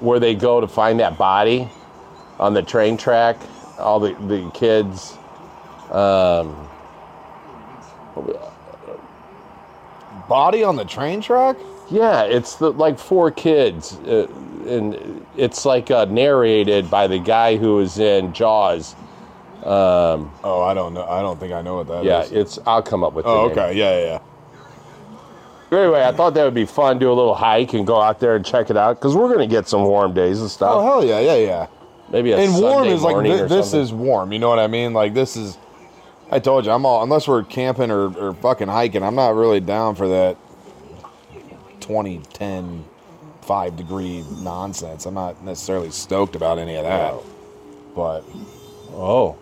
[0.00, 1.68] where they go to find that body
[2.38, 3.36] on the train track.
[3.78, 5.16] All the the kids.
[5.90, 6.68] Um,
[10.28, 11.56] Body on the train track?
[11.90, 14.26] yeah, it's the like four kids, uh,
[14.66, 18.94] and it's like uh, narrated by the guy who was in Jaws.
[19.62, 21.04] Oh, I don't know.
[21.04, 22.30] I don't think I know what that is.
[22.32, 22.58] Yeah, it's.
[22.66, 23.26] I'll come up with.
[23.26, 23.74] Oh, okay.
[23.74, 24.18] Yeah, yeah, yeah.
[25.78, 26.98] Anyway, I thought that would be fun.
[26.98, 29.46] Do a little hike and go out there and check it out because we're gonna
[29.46, 30.70] get some warm days and stuff.
[30.74, 31.66] Oh, hell yeah, yeah, yeah.
[32.10, 33.80] Maybe a and warm is like thi- this something.
[33.80, 34.32] is warm.
[34.32, 34.92] You know what I mean?
[34.92, 35.58] Like this is.
[36.30, 39.02] I told you, I'm all unless we're camping or, or fucking hiking.
[39.02, 40.36] I'm not really down for that
[41.80, 42.84] 20, 10,
[43.42, 45.06] 5 degree nonsense.
[45.06, 47.14] I'm not necessarily stoked about any of that.
[47.96, 48.24] But
[48.92, 49.36] Oh.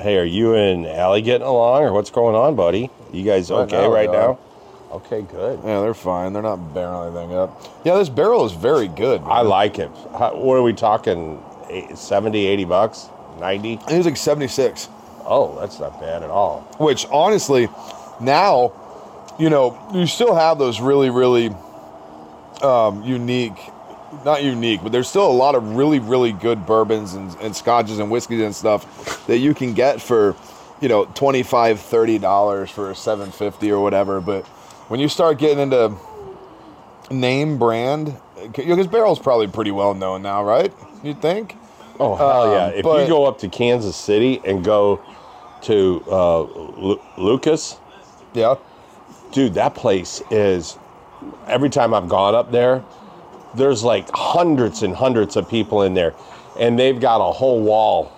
[0.00, 2.90] Hey, are you and Allie getting along, or what's going on, buddy?
[3.12, 4.12] You guys Right okay now, right are.
[4.12, 4.38] now?
[4.90, 5.58] Okay, good.
[5.64, 6.32] yeah, they're fine.
[6.32, 7.62] They're not barreling anything up.
[7.84, 9.22] Yeah, this barrel is very good.
[9.22, 9.30] man.
[9.30, 9.90] I like it.
[10.18, 11.42] How, what are we talking?
[11.68, 13.08] Eight- 70, 80 bucks?
[13.40, 13.72] 90?
[13.74, 14.88] It was like 76.
[15.24, 16.60] Oh, that's not bad at all.
[16.78, 17.68] which honestly
[18.20, 18.72] now
[19.38, 21.50] you know you still have those really really
[22.62, 23.56] um, unique
[24.24, 27.98] not unique but there's still a lot of really really good bourbons and, and scotches
[27.98, 30.36] and whiskeys and stuff that you can get for
[30.80, 34.44] you know 25 30 dollars for a 750 or whatever but
[34.88, 35.94] when you start getting into
[37.10, 38.16] name brand
[38.54, 40.72] because barrel's probably pretty well known now right
[41.02, 41.56] you think
[42.00, 42.64] Oh, hell yeah.
[42.66, 45.00] Um, If but- you go up to Kansas City and go
[45.62, 47.76] to uh, Lu- Lucas,
[48.32, 48.54] yeah
[49.30, 50.76] dude, that place is.
[51.46, 52.82] Every time I've gone up there,
[53.54, 56.14] there's like hundreds and hundreds of people in there,
[56.58, 58.12] and they've got a whole wall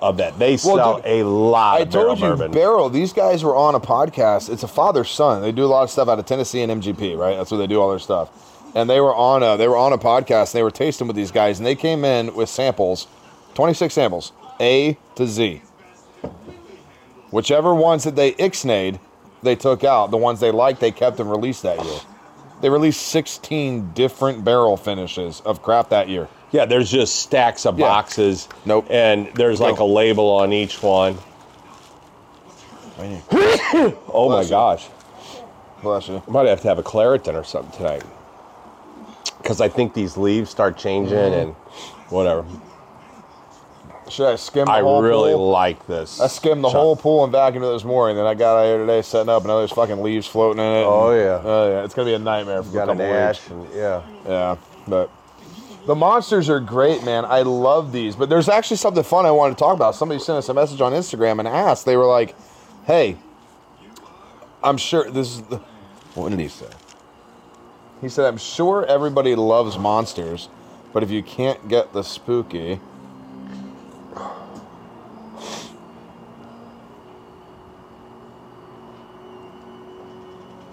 [0.00, 0.38] of that.
[0.38, 2.52] They sell dude, a lot I of barrel told you, bourbon.
[2.52, 2.88] Barrel.
[2.88, 4.48] These guys were on a podcast.
[4.50, 5.42] It's a father son.
[5.42, 7.36] They do a lot of stuff out of Tennessee and MGP, right?
[7.36, 8.30] That's where they do all their stuff.
[8.74, 10.52] And they were on a they were on a podcast.
[10.52, 13.06] and They were tasting with these guys, and they came in with samples,
[13.54, 15.62] twenty six samples, A to Z.
[17.30, 18.98] Whichever ones that they ixnayed,
[19.42, 20.10] they took out.
[20.10, 22.00] The ones they liked, they kept and released that year.
[22.60, 26.28] They released sixteen different barrel finishes of crap that year.
[26.50, 27.86] yeah, there's just stacks of Yeah.
[27.86, 28.48] boxes.
[28.64, 28.86] Nope.
[28.90, 31.18] And there's like a label on each one.
[33.00, 34.50] Oh my Bless you.
[34.50, 34.88] gosh.
[35.82, 36.22] Bless you.
[36.26, 38.02] I might have to have a Claritin or something tonight.
[39.40, 41.40] because I think these leaves start changing Mm-hmm.
[41.40, 41.54] and
[42.10, 42.44] whatever.
[44.10, 45.50] Should I skim the I whole really pool?
[45.50, 46.20] like this.
[46.20, 46.78] I skimmed the shot.
[46.78, 48.16] whole pool and vacuumed it this morning.
[48.16, 50.66] Then I got out here today setting up, and now there's fucking leaves floating in
[50.72, 50.84] it.
[50.84, 51.40] Oh, and- yeah.
[51.44, 53.40] Oh yeah, it's gonna be a nightmare for a Got couple an weeks.
[53.40, 54.02] ash and yeah.
[54.26, 55.10] Yeah, but
[55.86, 57.24] the monsters are great, man.
[57.26, 58.16] I love these.
[58.16, 59.94] But there's actually something fun I wanted to talk about.
[59.94, 61.84] Somebody sent us a message on Instagram and asked.
[61.84, 62.34] They were like,
[62.86, 63.16] "Hey,
[64.62, 65.56] I'm sure this is." The,
[66.14, 66.66] what did he say?
[68.00, 70.48] He said, "I'm sure everybody loves monsters,
[70.92, 72.80] but if you can't get the spooky."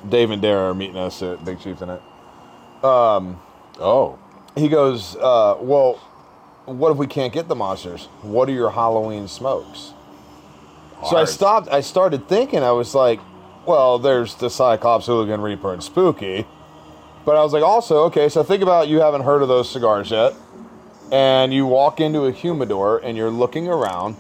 [0.10, 2.02] Dave and Dara are meeting us at Big Chief tonight
[3.80, 4.20] Oh,
[4.56, 5.96] he goes, uh, well,
[6.66, 8.06] what if we can't get the monsters?
[8.22, 9.94] What are your Halloween smokes?
[11.10, 11.34] So I Ours.
[11.34, 11.68] stopped.
[11.70, 12.64] I started thinking.
[12.64, 13.20] I was like,
[13.66, 16.48] well, there's the Cyclops, Hooligan, Reaper, and Spooky.
[17.26, 20.12] But I was like, also, okay, so think about you haven't heard of those cigars
[20.12, 20.34] yet,
[21.12, 24.14] and you walk into a humidor and you're looking around.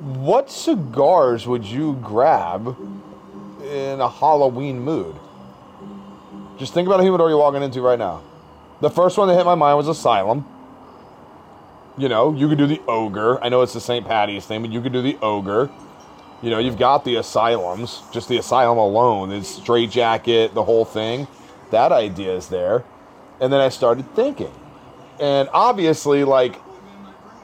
[0.00, 2.76] What cigars would you grab
[3.68, 5.14] in a Halloween mood?
[6.58, 8.22] Just think about a humidor you're walking into right now.
[8.80, 10.44] The first one that hit my mind was Asylum.
[11.96, 13.42] You know, you could do the Ogre.
[13.42, 14.06] I know it's the St.
[14.06, 15.70] Patty's thing, but you could do the Ogre.
[16.42, 18.02] You know, you've got the Asylums.
[18.12, 21.26] Just the Asylum alone, it's straight jacket, the whole thing.
[21.70, 22.84] That idea is there.
[23.40, 24.52] And then I started thinking.
[25.20, 26.60] And obviously, like,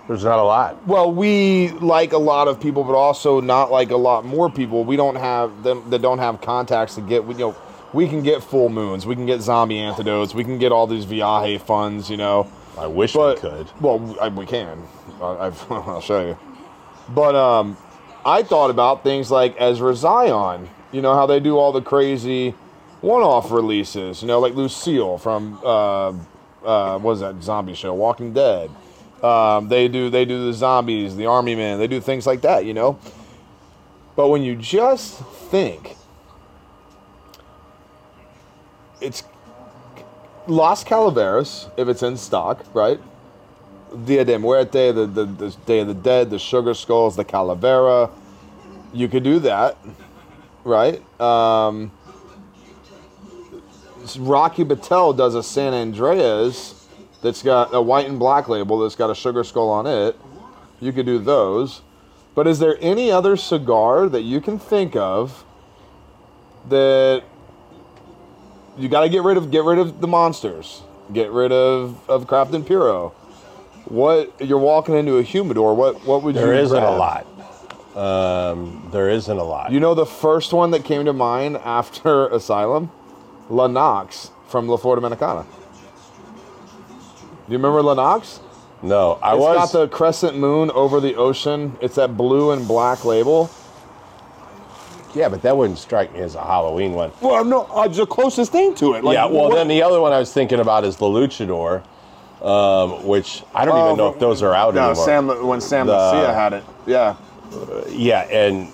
[0.07, 0.87] there's not a lot.
[0.87, 4.85] well, we like a lot of people, but also not like a lot more people.
[4.85, 7.25] We don't have them that don't have contacts to get.
[7.25, 7.57] We, you know,
[7.95, 11.07] we can get full moons, we can get zombie antidotes, we can get all these
[11.07, 12.11] Viaje funds.
[12.11, 13.71] You know, I wish but we could.
[13.81, 14.83] well, I, we can.
[15.23, 16.39] I, I've, I'll show you.
[17.09, 17.77] But um,
[18.27, 20.69] I thought about things like Ezra Zion.
[20.93, 22.55] You know how they do all the crazy
[23.01, 24.23] one-off releases.
[24.23, 26.13] You know, like Lucille from uh,
[26.65, 28.71] uh, what is that zombie show, Walking Dead.
[29.25, 31.79] Um, they do they do the zombies, the army men.
[31.79, 32.67] They do things like that.
[32.67, 32.99] You know.
[34.17, 35.19] But when you just
[35.51, 35.97] think,
[39.01, 39.25] it's
[40.47, 43.01] Las Calaveras if it's in stock, right?
[44.05, 48.11] Dia de Muerte, the, the, the Day of the Dead, the Sugar Skulls, the Calavera.
[48.93, 49.77] You could do that,
[50.65, 51.03] right?
[51.21, 51.91] Um,
[54.19, 56.74] Rocky Patel does a San Andreas
[57.25, 60.15] that's got a white and black label that's got a sugar skull on it.
[60.79, 61.81] You could do those.
[62.35, 65.43] But is there any other cigar that you can think of
[66.69, 67.23] that
[68.77, 70.83] you got to get rid of get rid of the monsters.
[71.15, 73.11] Get rid of of Craft and Puro.
[73.87, 77.27] What you're walking into a humidor, what what would you There isn't a lot.
[77.97, 79.73] Um, there isn't a lot.
[79.73, 82.91] You know the first one that came to mind after Asylum?
[83.49, 85.47] Lennox from La Florida Dominicana.
[87.47, 88.41] Do you remember Lennox?
[88.83, 89.57] no, I It's was.
[89.73, 91.77] got the crescent moon over the ocean.
[91.81, 93.51] It's that blue and black label.
[95.15, 97.13] yeah, but that wouldn't strike me as a Halloween one.
[97.21, 99.05] Well, no, uh, it's the closest thing to it.
[99.05, 101.83] Like, yeah, well, what- then the other one I was thinking about is the Luchador,
[102.43, 104.95] um, which I don't Oh, even know if those are out anymore.
[104.95, 105.05] no, anymore.
[105.39, 106.65] Sam when Sam The- Leccia had it.
[106.87, 107.15] Yeah.
[107.89, 108.69] Yeah, and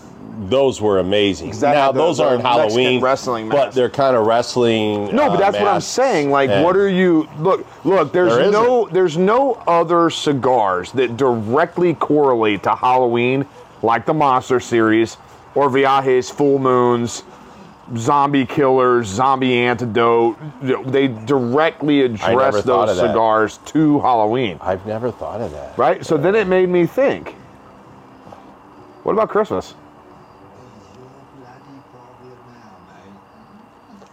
[0.48, 1.48] those were amazing.
[1.48, 5.14] Exactly, Now the- those the aren't Mexican Halloween wrestling but they're kind of wrestling.
[5.14, 6.31] No, uh, but that's what I'm saying.
[6.31, 7.29] Like, what are you?
[7.38, 8.12] Look, look.
[8.12, 13.44] There's There no, there's no other cigars that directly correlate to Halloween,
[13.83, 15.16] like the Monster series
[15.55, 17.24] or Viaje's Full Moons,
[17.96, 20.37] Zombie Killers, Zombie Antidote.
[20.62, 25.76] They directly address those cigars to Halloween, I've never thought of that.
[25.76, 26.07] right?
[26.07, 27.35] So then it made me think.
[29.03, 29.74] What about Christmas?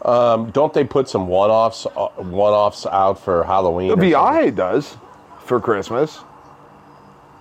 [0.08, 3.90] Um, don't they put some one-offs, uh, one-offs out for Halloween?
[3.90, 4.10] The?
[4.12, 4.96] VI does
[5.44, 6.20] for Christmas.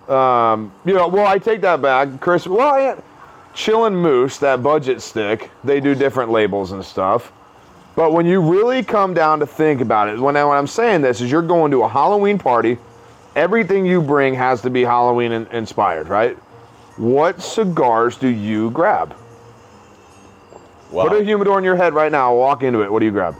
[0.08, 2.20] Um, you know, well, I take that back.
[2.20, 2.96] Chris, well, I,
[3.54, 7.32] Chillin' Moose, that budget stick, they do different labels and stuff.
[7.94, 11.02] But when you really come down to think about it, when, I, when I'm saying
[11.02, 12.78] this, is you're going to a Halloween party,
[13.36, 16.36] everything you bring has to be Halloween in, inspired, right?
[16.96, 19.16] What cigars do you grab?
[20.96, 22.34] Well, Put a humidor in your head right now.
[22.34, 22.90] Walk into it.
[22.90, 23.36] What do you grab?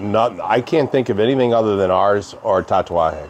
[0.00, 3.28] not, I can't think of anything other than ours or Tatuaje.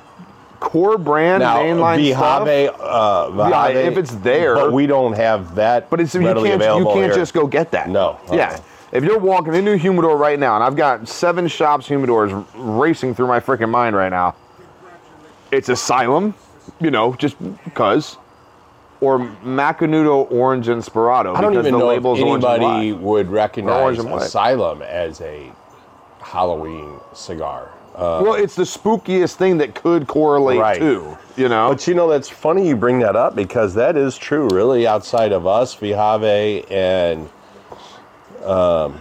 [0.61, 2.46] Core brand, Now, mainline stuff.
[2.46, 4.54] Viaje, uh, Yeah, if it's there.
[4.56, 5.88] but we don't have that.
[5.88, 7.14] But it's you can't you can't here.
[7.14, 7.88] just go get that.
[7.88, 8.18] No.
[8.28, 8.37] Uh-uh.
[8.37, 8.61] Yeah.
[8.92, 13.14] If you're walking into a humidor right now, and I've got seven shops humidors racing
[13.14, 14.35] through my freaking mind right now,
[15.50, 16.35] it's Asylum,
[16.78, 18.18] you know, just because.
[19.02, 21.34] Or Macanudo Orange Inspirado.
[21.36, 24.22] I don't even the know if label's orange and anybody would recognize orange and white.
[24.22, 25.50] Asylum as a
[26.20, 27.72] Halloween cigar.
[27.96, 30.78] Uh, well, it's the spookiest thing that could correlate Right.
[30.78, 31.68] to, you know?
[31.68, 34.48] but you know, that's funny you bring that up because that is true.
[34.50, 37.28] Really, outside of us, Viaje and
[38.44, 39.00] um,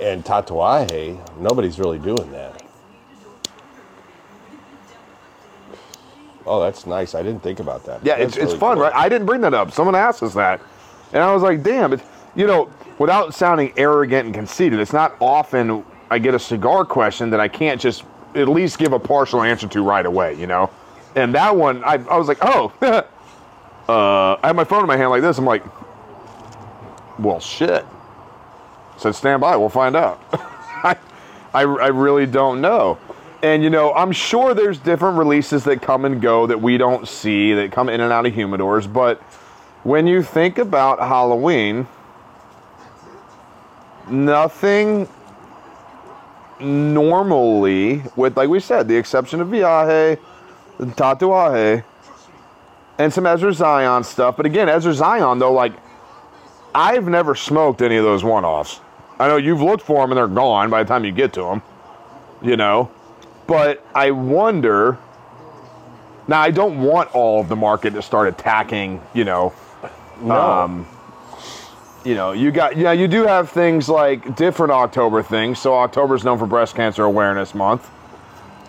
[0.00, 2.61] and Tatuaje, nobody's really doing that.
[6.46, 7.14] Oh, that's nice.
[7.14, 8.04] I didn't think about that.
[8.04, 8.84] Yeah, That's it's, it's really fun, cool.
[8.84, 8.94] right?
[8.94, 9.70] I didn't bring that up.
[9.72, 10.60] Someone asked us that.
[11.12, 12.02] And I was like, damn, it's,
[12.34, 17.30] you know, without sounding arrogant and conceited, it's not often I get a cigar question
[17.30, 20.70] that I can't just at least give a partial answer to right away, you know?
[21.14, 22.72] And that one, I, I was like, oh,
[23.88, 25.38] uh, I have my phone in my hand like this.
[25.38, 25.62] I'm like,
[27.18, 27.84] well, shit.
[28.96, 30.22] Said, stand by, we'll find out.
[30.32, 30.96] I,
[31.54, 32.98] I, I really don't know.
[33.42, 37.08] And you know, I'm sure there's different releases that come and go that we don't
[37.08, 39.20] see that come in and out of humidors, but
[39.82, 41.88] when you think about Halloween,
[44.08, 45.08] nothing
[46.60, 50.18] normally, with like we said, the exception of Viaje,
[50.78, 51.82] Tatuaje,
[52.98, 54.36] and some Ezra Zion stuff.
[54.36, 55.72] But again, Ezra Zion though, like
[56.74, 58.80] I've never smoked any of those one-offs.
[59.18, 61.42] I know you've looked for them and they're gone by the time you get to
[61.42, 61.62] them,
[62.40, 62.88] you know.
[63.46, 64.98] But I wonder.
[66.28, 69.52] Now I don't want all of the market to start attacking, you know,
[70.22, 70.34] No.
[70.40, 70.86] um,
[72.04, 75.58] you know, you got yeah, you do have things like different October things.
[75.58, 77.90] So October is known for Breast Cancer Awareness Month.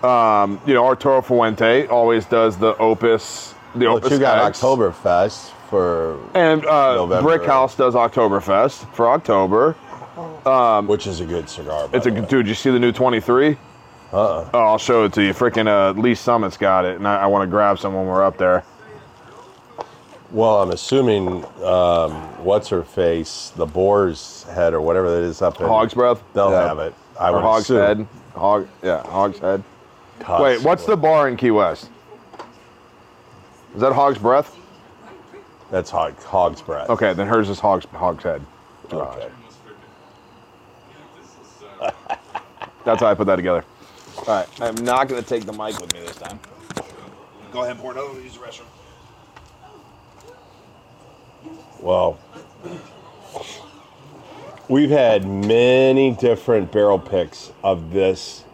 [0.03, 4.59] Um, you know, Arturo Fuente always does the Opus, the but Opus you got X.
[4.61, 7.21] Oktoberfest for and uh, November.
[7.37, 9.73] Brick House does Oktoberfest for October.
[10.87, 11.87] which is a good cigar.
[11.87, 12.27] by It's a the way.
[12.27, 12.47] dude.
[12.47, 13.57] You see the new twenty three?
[14.13, 14.49] Uh-uh.
[14.53, 15.33] Oh, I'll show it to you.
[15.33, 18.23] Freaking uh, Lee Summit's got it, and I, I want to grab some when we're
[18.23, 18.63] up there.
[20.31, 22.11] Well, I'm assuming um,
[22.43, 26.23] what's her face, the boar's head or whatever that is up in Hog's breath.
[26.33, 26.67] They'll Yeah.
[26.67, 26.93] have it.
[27.19, 27.77] I Or would Hog's assume.
[27.77, 28.07] head.
[28.35, 28.67] Hog.
[28.83, 29.63] Yeah, Hog's head.
[30.19, 30.43] Tusk.
[30.43, 31.89] Wait, what's the bar in Key West?
[33.75, 34.55] Is that Hog's breath?
[35.71, 36.87] That's hog, hog's breath.
[36.91, 38.45] Okay, then hers is Hog's Hog's head.
[38.91, 39.29] Okay.
[42.85, 43.65] That's how I put that together.
[44.25, 46.39] All right, I'm not going to take the mic with me this time.
[47.51, 48.21] Go ahead and pour another.
[48.21, 48.63] Use the restroom.
[51.81, 52.17] Well,
[54.69, 58.45] we've had many different barrel picks of this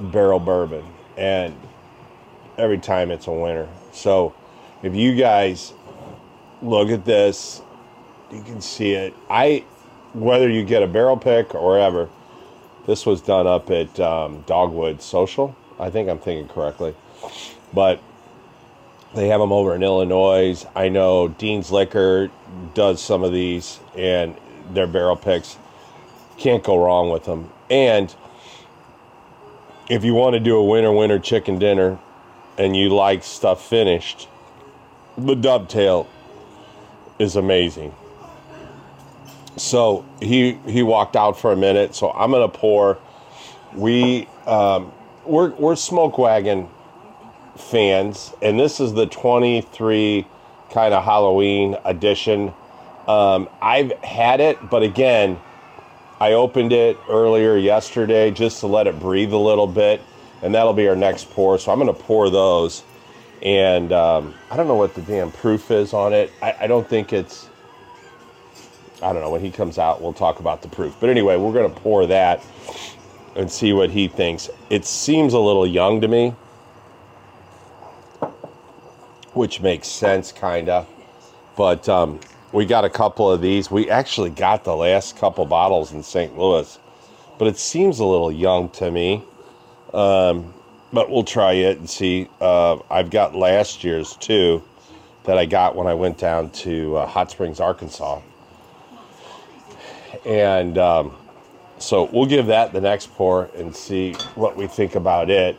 [0.00, 1.54] Barrell Bourbon, and
[2.56, 3.68] every time it's a winner.
[3.92, 4.34] So,
[4.82, 5.74] if you guys
[6.62, 7.60] look at this,
[8.32, 9.14] you can see it.
[9.28, 9.66] I,
[10.14, 12.08] whether you get a barrel pick or wherever,
[12.86, 15.56] this was done up at um, Dogwood Social.
[15.78, 16.94] I think I'm thinking correctly,
[17.72, 18.02] but
[19.14, 20.64] they have them over in Illinois.
[20.74, 22.30] I know Dean's Liquor
[22.74, 24.36] does some of these, and
[24.70, 25.56] their barrel picks
[26.38, 27.50] can't go wrong with them.
[27.68, 28.14] And
[29.88, 31.98] if you want to do a winter winter chicken dinner,
[32.58, 34.28] and you like stuff finished,
[35.16, 36.06] the dovetail
[37.18, 37.94] is amazing.
[39.60, 41.94] So he he walked out for a minute.
[41.94, 42.96] So I'm gonna pour.
[43.74, 44.90] We um,
[45.26, 46.66] we're we're smoke wagon
[47.58, 50.26] fans, and this is the 23
[50.70, 52.54] kind of Halloween edition.
[53.06, 55.38] Um, I've had it, but again,
[56.20, 60.00] I opened it earlier yesterday just to let it breathe a little bit,
[60.42, 61.58] and that'll be our next pour.
[61.58, 62.82] So I'm to pour those,
[63.42, 66.32] and um, I don't know what the damn proof is on it.
[66.40, 67.49] I, I don't think it's.
[69.02, 69.30] I don't know.
[69.30, 70.96] When he comes out, we'll talk about the proof.
[71.00, 72.44] But anyway, we're going to pour that
[73.36, 74.50] and see what he thinks.
[74.70, 76.34] It seems a little young to me
[79.34, 80.88] which makes sense, kind of.
[81.56, 82.20] But um,
[82.52, 83.70] we got a couple of these.
[83.70, 86.36] We actually got the last couple bottles in St.
[86.36, 86.78] Louis,
[87.38, 89.24] but it seems a little young to me.
[89.92, 90.54] Um,
[90.92, 92.28] but we'll try it and see.
[92.40, 94.62] Uh, I've got last year's too
[95.24, 98.20] that I got when I went down to uh, Hot Springs, Arkansas.
[100.26, 101.16] And um,
[101.78, 105.56] so we'll give that the next pour and see what we think about it.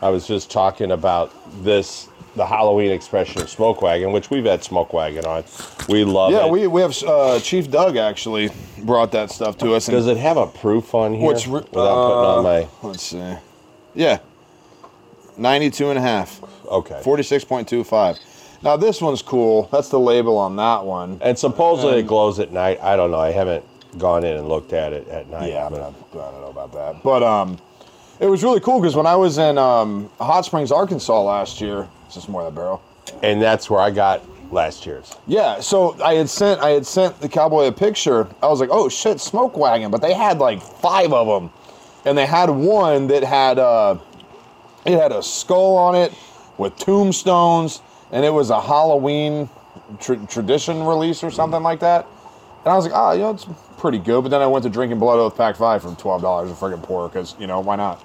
[0.00, 1.32] I was just talking about
[1.62, 5.44] this, the Halloween expression of Smoke Wagon, which we've had Smoke Wagon on.
[5.88, 6.36] We love it.
[6.36, 6.50] Yeah, it.
[6.50, 8.50] we, we have uh, Chief Doug actually
[8.84, 9.86] brought that stuff to us.
[9.88, 11.26] and- Does it have a proof on here?
[11.26, 13.34] What's re- without putting on uh, my Let's see.
[13.94, 14.18] Yeah.
[15.36, 16.42] 92 and a half.
[16.66, 17.00] okay.
[17.04, 18.18] 46.25.
[18.62, 19.68] Now this one's cool.
[19.72, 21.18] That's the label on that one.
[21.20, 22.80] And supposedly it glows at night.
[22.80, 23.18] I don't know.
[23.18, 23.64] I haven't
[23.98, 25.50] gone in and looked at it at night.
[25.50, 27.02] Yeah, I, but- mean, I, don't know about that.
[27.02, 27.58] But um,
[28.20, 31.88] it was really cool because when I was in um, Hot Springs, Arkansas last year,
[32.08, 32.82] is this more of the barrel?
[33.22, 34.22] and that's where I got
[34.52, 35.14] last year's.
[35.26, 38.28] Yeah, so I had sent I had sent the cowboy a picture.
[38.42, 41.50] I was like, "Oh shit, smoke wagon!" But they had like five of them,
[42.04, 43.98] and they had one that had uh,
[44.84, 46.12] it had a skull on it
[46.58, 47.80] with tombstones,
[48.12, 49.48] and it was a Halloween
[50.00, 52.06] tr- tradition release or something like that.
[52.64, 53.46] And I was like, "Ah, you know, it's
[53.78, 56.50] pretty good." But then I went to Drinking Blood Oath Pact Five for twelve dollars
[56.50, 58.02] a friggin' pour because you know why not?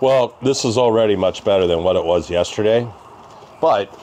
[0.00, 2.86] Well, this is already much better than what it was yesterday,
[3.60, 3.94] but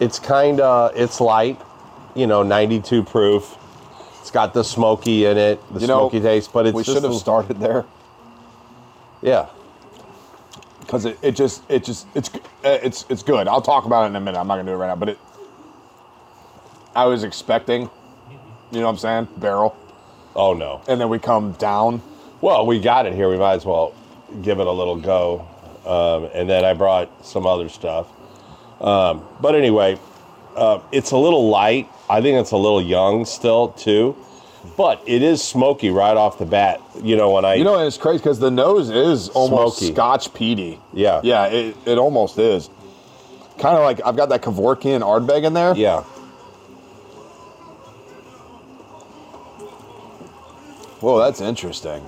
[0.00, 1.60] it's kind of it's light,
[2.14, 3.56] you know, 92 proof.
[4.20, 7.02] It's got the smoky in it, the You know, smoky taste, but it's we should
[7.04, 7.84] have started there.
[9.22, 9.46] Yeah,
[10.80, 12.40] because it, it just it just it's uh,
[12.82, 13.48] it's it's good.
[13.48, 14.38] I'll talk about it in a minute.
[14.38, 15.18] I'm not gonna do it right now, but it.
[16.94, 17.82] I was expecting,
[18.70, 19.76] you know what I'm saying, barrel,
[20.34, 20.80] Oh no.
[20.88, 22.02] and then we come down.
[22.40, 23.28] Well, we got it here.
[23.28, 23.94] We might as well
[24.42, 25.46] give it a little go.
[25.86, 28.06] Um, and then I brought some other stuff.
[28.80, 29.98] Um, but anyway,
[30.54, 31.88] uh, it's a little light.
[32.10, 34.16] I think it's a little young still too,
[34.76, 36.80] but it is smoky right off the bat.
[37.02, 39.94] You know when I You know, it's crazy because the nose is almost Smoky.
[39.94, 40.78] Scotch peaty.
[40.92, 41.20] Yeah.
[41.24, 42.70] yeah, it, it almost is.
[43.58, 45.74] Kind of like I've got that Corryvreckan Ardbeg in there.
[45.74, 46.04] yeah.
[51.00, 52.06] Whoa, that's interesting.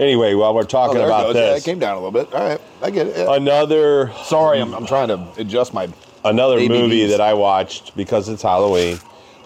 [0.00, 1.36] Anyway, while we're talking Oh, about goes.
[1.36, 2.32] Yeah, this, it came down a little bit.
[2.34, 3.16] All right, I get it.
[3.16, 3.34] Yeah.
[3.36, 5.88] another Sorry, I'm, I'm trying to adjust my.
[6.24, 8.98] another movie that I watched because it's Halloween.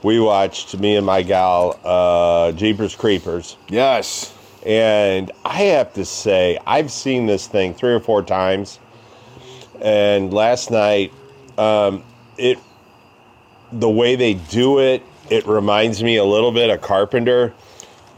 [0.02, 3.56] We watched me and my gal uh, Jeepers Creepers.
[3.68, 4.32] Yes.
[4.64, 8.78] And I have to say, I've seen this thing three or four times.
[9.80, 11.12] And last night,
[11.56, 12.02] um,
[12.36, 12.58] it
[13.72, 17.52] the way they do it, it reminds me a little bit of Carpenter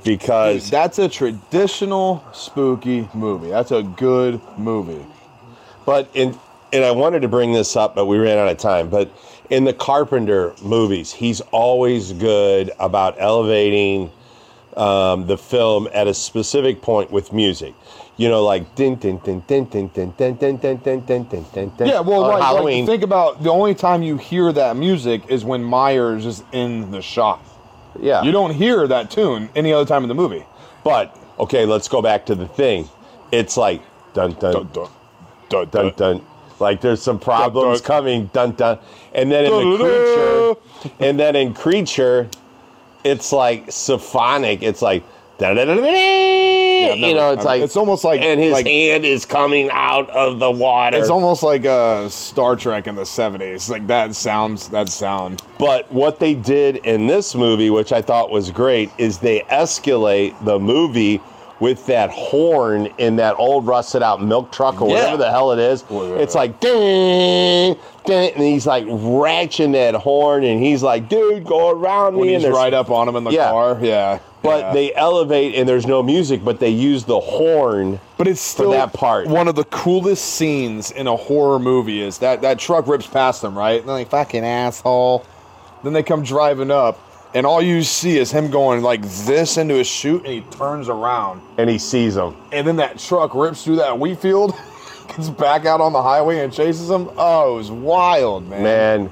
[0.05, 3.49] because That's a traditional spooky movie.
[3.49, 5.05] That's a good movie.
[5.85, 6.39] But in
[6.73, 8.89] and I wanted to bring this up, but we ran out of time.
[8.89, 9.11] But
[9.51, 14.11] in the Carpenter movies, he's always good about elevating
[14.81, 17.75] um, the film at a specific point with music.
[18.17, 21.47] You know, like din din din din din din din din din din din din
[21.53, 21.87] din din.
[21.87, 25.45] Yeah, well, on like, like, think about the only time you hear that music is
[25.45, 27.41] when Myers is in the shot.
[28.01, 30.45] yeah, You don't hear that tune any other time in the movie.
[30.85, 32.89] But okay, let's go back to the thing.
[33.33, 33.83] It's like
[34.15, 34.89] dun dun Dun,
[35.49, 36.27] dun, dun dun.
[36.59, 37.87] Like there's some problems dun.
[37.87, 38.79] coming, dun dun.
[39.15, 42.29] And then in the creature, and then in creature,
[43.05, 44.63] it's like symphonic.
[44.63, 45.03] It's like
[45.39, 48.41] da da da da I've You never- know, it's I've- like it's almost like- and
[48.41, 50.97] his like- hand is coming out of the water.
[50.97, 53.69] It's almost like uh, Star Trek in the '70s.
[53.71, 54.69] Like that sounds.
[54.69, 55.43] That sound.
[55.59, 60.35] But what they did in this movie, which I thought was great, is they escalate
[60.45, 61.21] the movie
[61.61, 64.95] with that horn in that old rusted out milk truck or Yeah.
[64.95, 65.85] whatever the hell it is.
[65.91, 71.69] It's like ding, ding, and he's like ratcheting that horn, and he's like, "Dude, go
[71.71, 73.51] around When me." he's and there's- right up on him in the Yeah.
[73.51, 73.79] car.
[73.81, 74.19] Yeah.
[74.43, 74.73] But yeah.
[74.73, 78.01] they elevate, and there's no music, but they use the horn.
[78.17, 79.27] But it's still that part.
[79.27, 83.43] One of the coolest scenes in a horror movie is that that truck rips past
[83.43, 83.81] them, right?
[83.81, 85.25] And they're like, "Fucking asshole."
[85.85, 86.99] Then they come driving up,
[87.35, 90.89] and all you see is him going like this into a chute, and he turns
[90.89, 94.55] around, And he sees him, and then that truck rips through that wheat field,
[95.09, 97.09] gets back out on the highway and chases him.
[97.17, 98.63] Oh, it was wild, man.
[98.63, 99.11] man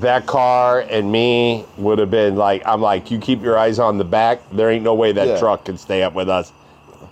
[0.00, 3.98] that car and me would have been like i'm like you keep your eyes on
[3.98, 5.38] the back there ain't no way that Yeah.
[5.38, 6.52] truck can stay up with us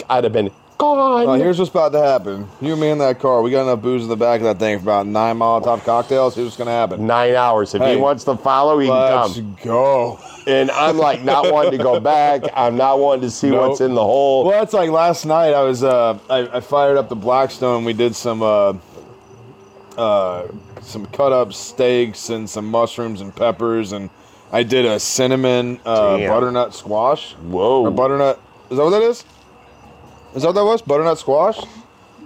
[0.08, 0.50] i'd have been
[0.80, 2.48] gone Uh, here's what's about to happen.
[2.60, 4.58] You and me in that car, we got enough booze in the back of that
[4.58, 6.34] thing for about nine Molotov cocktails.
[6.34, 7.06] Here's what's gonna happen.
[7.06, 10.18] nine hours if Hey, he wants to follow he can Let's come go.
[10.46, 13.68] and i'm like not wanting to go back i'm not wanting to see Nope.
[13.68, 15.52] what's in the hole Well, that's like last night.
[15.52, 17.84] I was uh, I, I fired up the Blackstone.
[17.84, 18.74] We did some uh,
[19.98, 20.46] uh,
[20.82, 24.08] some cut up steaks and some mushrooms and peppers, and
[24.52, 26.30] I did a cinnamon uh, Damn.
[26.30, 27.34] butternut squash.
[27.34, 27.82] Whoa.
[27.82, 28.40] Or butternut.
[28.70, 29.24] Is that what that is?
[30.34, 30.82] Is that what that was?
[30.82, 31.58] Butternut squash.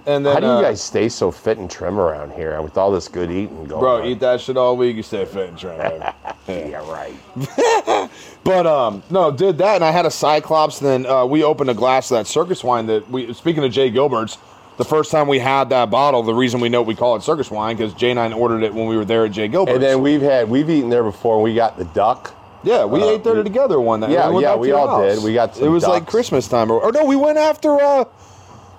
[0.07, 2.77] And then how do you uh, guys stay so fit and trim around here with
[2.77, 4.05] all this good eating going bro on?
[4.05, 4.95] eat that shit all week?
[4.95, 5.77] You stay fit and trim.
[5.79, 6.05] baby.
[6.69, 8.11] yeah right
[8.43, 10.77] But um, no, did that, and I had a Cyclops.
[10.77, 13.33] Then uh, we opened a glass of that circus wine that we.
[13.33, 13.89] Speaking of J.
[13.89, 14.37] Gilbert's,
[14.77, 17.49] the first time we had that bottle, the reason we know we call it circus
[17.49, 19.47] wine because Jay and I ordered it when we were there at J.
[19.47, 19.73] Gilbert's.
[19.75, 22.35] and then we've had we've eaten there before and we got the duck
[22.65, 24.09] yeah, we uh, ate there we- together one night.
[24.11, 25.15] Yeah, went yeah, we all house.
[25.15, 25.23] did.
[25.23, 26.05] We got It some was like.
[26.07, 27.79] Christmas time, or, or no, we went after.
[27.81, 28.03] uh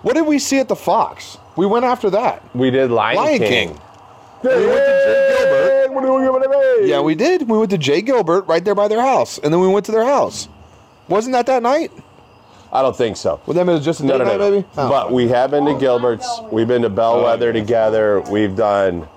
[0.03, 1.39] What did we see at the Fox?
[1.57, 2.43] We went after that.
[2.55, 3.81] we did lion, Lion king, King.
[4.43, 5.39] We went to J.
[5.39, 5.95] Gilbert.
[5.95, 6.89] What are we giving away?
[6.91, 7.49] Yeah, we did.
[7.49, 8.03] We went to J.
[8.03, 10.49] Gilbert right there by their house, and then we went to their house.
[11.09, 11.91] Wasn't that that night?
[12.73, 13.41] I don't think so.
[13.47, 14.51] With them, it was just a No, no, no, night, no.
[14.51, 14.67] maybe.
[14.77, 14.89] Oh.
[14.91, 16.29] But we have been to Gilbert's.
[16.53, 18.21] We've been to Bellwether together.
[18.23, 19.09] We've done,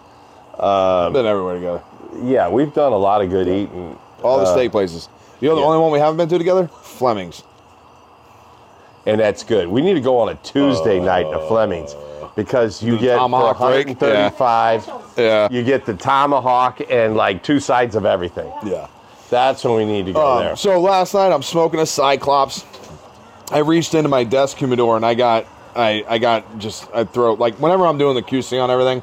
[0.58, 1.82] been everywhere together.
[2.24, 3.98] yeah, we've done a lot of good eating.
[4.24, 5.10] All the Uh, steak places.
[5.42, 5.68] You know the yeah.
[5.68, 6.70] only one we haven't been to together?
[6.82, 7.44] Fleming's.
[9.06, 9.68] and that's good.
[9.68, 11.96] We need to go on a Tuesday night to Fleming's
[12.36, 13.88] because you get for tomahawk break?
[13.88, 14.90] 135.
[15.18, 15.48] Yeah.
[15.50, 18.52] You get the tomahawk and like two sides of everything.
[18.66, 18.88] Yeah.
[19.30, 20.56] That's when we need to go Um, there.
[20.56, 22.66] so last night I'm smoking a Cyclops.
[23.52, 25.46] I reached into my desk humidor and I got
[25.76, 29.02] I I got just I throw like whenever I'm doing the QC on everything,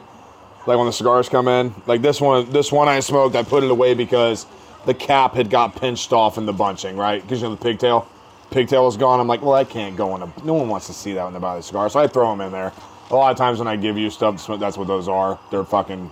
[0.66, 3.64] like when the cigars come in, like this one this one I smoked, I put
[3.64, 4.46] it away because
[4.86, 7.20] the cap had got pinched off in the bunching, right?
[7.22, 8.08] Because you know the pigtail,
[8.50, 9.20] pigtail was gone.
[9.20, 10.32] I'm like, well, I can't go in a.
[10.44, 12.40] No one wants to see that when they buy the cigar, so I throw them
[12.40, 12.72] in there.
[13.10, 15.38] A lot of times when I give you stuff, that's what those are.
[15.50, 16.10] They're fucking.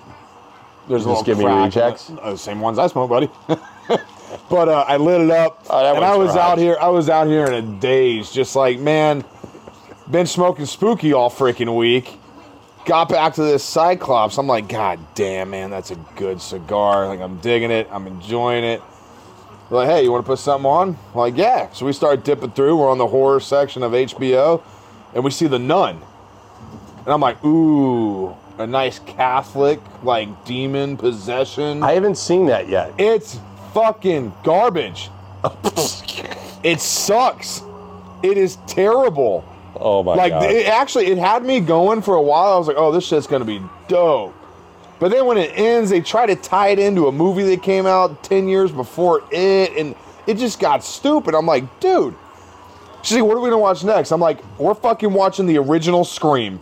[0.88, 2.10] There's a Just little give me rejects?
[2.10, 2.18] it.
[2.18, 3.30] Uh, same ones I smoke, buddy.
[4.50, 6.76] but uh, I lit it up, Oh, and I was out here.
[6.80, 9.24] I was out here in a daze, just like man,
[10.10, 12.18] been smoking spooky all freaking week.
[12.84, 14.36] Got back to this Cyclops.
[14.36, 17.08] I'm like, God damn, man, that's a good cigar.
[17.08, 17.88] Like I'm digging it.
[17.90, 18.82] I'm enjoying it.
[19.68, 20.88] They're like, hey, you want to put something on?
[20.90, 21.72] I'm like, yeah.
[21.72, 22.76] So we start dipping through.
[22.76, 24.62] We're on the horror section of HBO,
[25.14, 26.02] and we see the Nun.
[26.98, 31.82] And I'm like, ooh, a nice Catholic like demon possession.
[31.82, 32.92] I haven't seen that yet.
[32.98, 33.40] It's
[33.72, 35.08] fucking garbage.
[36.62, 37.62] it sucks.
[38.22, 39.42] It is terrible.
[39.76, 40.42] Oh my Like god.
[40.42, 42.54] Like it actually, it had me going for a while.
[42.54, 44.34] I was like, "Oh, this shit's gonna be dope."
[45.00, 47.86] But then when it ends, they try to tie it into a movie that came
[47.86, 49.94] out ten years before it, and
[50.26, 51.34] it just got stupid.
[51.34, 52.14] I'm like, dude.
[53.02, 56.04] She's like, "What are we gonna watch next?" I'm like, "We're fucking watching the original
[56.04, 56.60] Scream."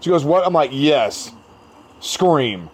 [0.00, 1.30] She goes, "What?" I'm like, "Yes,
[2.00, 2.68] Scream."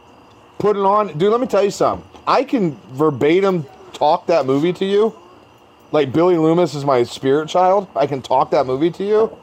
[0.59, 1.31] Put it on, dude.
[1.31, 2.09] Let me tell you something.
[2.27, 5.15] I can verbatim talk that movie to you
[5.93, 7.89] like Billy Loomis is my spirit child.
[7.95, 9.37] I can talk that movie to you,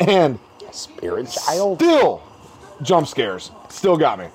[0.00, 0.38] and
[0.70, 1.78] Spirit child.
[1.80, 2.22] still
[2.82, 3.50] jump scares.
[3.68, 4.26] Still got me.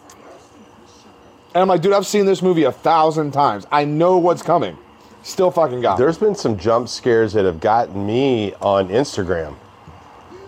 [1.54, 3.66] And I'm like, dude, I've seen this movie a thousand times.
[3.72, 4.78] I know what's coming.
[5.24, 6.04] Still fucking got me.
[6.06, 9.56] There's been some jump scares that have gotten me on Instagram.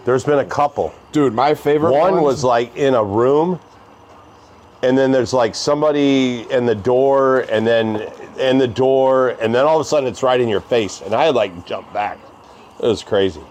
[0.05, 0.93] There's been a couple.
[1.11, 3.59] Dude, my favorite One ones- was like in a room,
[4.83, 9.65] and then there's like somebody in the door, and then in the door, and then
[9.65, 12.17] all of a sudden it's right in your face, and I like jumped back.
[12.81, 13.41] It was crazy.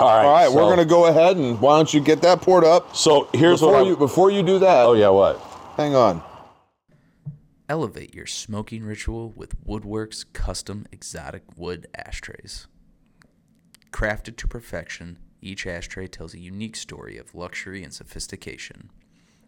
[0.00, 2.40] All right, All right, so- we're gonna go ahead and why don't you get that
[2.40, 2.94] poured up?
[2.94, 3.96] So here's before what you you.
[3.96, 4.86] before you do that.
[4.86, 5.40] Oh yeah, what?
[5.76, 6.22] hang on.
[7.68, 12.66] Elevate your smoking ritual with Woodworks custom exotic wood ashtrays.
[13.92, 18.90] Crafted to perfection, each ashtray tells a unique story of luxury and sophistication.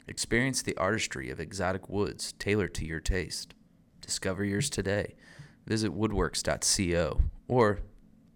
[0.07, 3.55] Experience the artistry of exotic woods tailored to your taste.
[4.01, 5.15] Discover yours today.
[5.67, 7.81] Visit woodworks.co or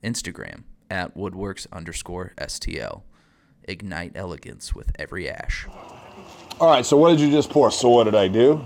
[0.03, 3.03] Instagram at woodworks underscore STL.
[3.65, 5.67] Ignite elegance with every ash.
[6.61, 7.71] All right, so what did you just pour?
[7.71, 8.57] So what did I do?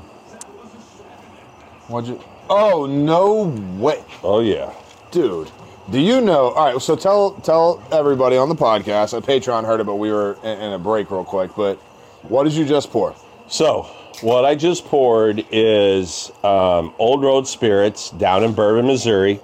[1.88, 2.22] What'd you?
[2.50, 3.44] Oh no
[3.80, 4.04] way.
[4.22, 4.72] Oh yeah.
[5.10, 5.50] Dude,
[5.90, 6.50] do you know?
[6.50, 9.16] All right, so tell tell everybody on the podcast.
[9.16, 11.52] Uh, Patreon heard it, but we were in, in a break real quick.
[11.56, 11.80] But
[12.28, 13.14] what did you just pour?
[13.48, 13.82] So,
[14.20, 19.40] what I just poured is um, Old Road Spirits down in Bourbon, Missouri.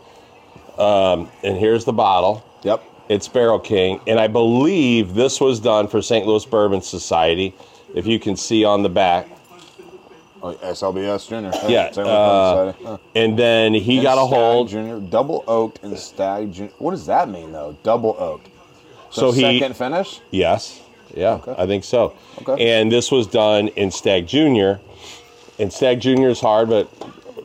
[0.78, 2.45] Um, and here's the bottle.
[2.62, 2.82] Yep.
[3.09, 4.01] It's Barrel King.
[4.07, 6.26] And I believe this was done for St.
[6.26, 7.55] Louis Bourbon Society.
[7.95, 9.28] If you can see on the back.
[10.43, 11.53] Oh, SLBS Junior.
[11.68, 12.99] Yeah, uh, Huh.
[13.14, 14.68] And then he And got a hold.
[14.68, 16.72] Junior, double oaked and stagg junior.
[16.78, 17.76] What does that mean though?
[17.82, 18.49] Double oaked.
[19.11, 20.20] So he- second finish.
[20.30, 20.80] Yes.
[21.15, 22.15] Yeah, I think so.
[22.43, 22.81] Okay.
[22.81, 24.81] And this was done in Stagg Junior.
[25.59, 26.89] And Stagg Junior is hard, but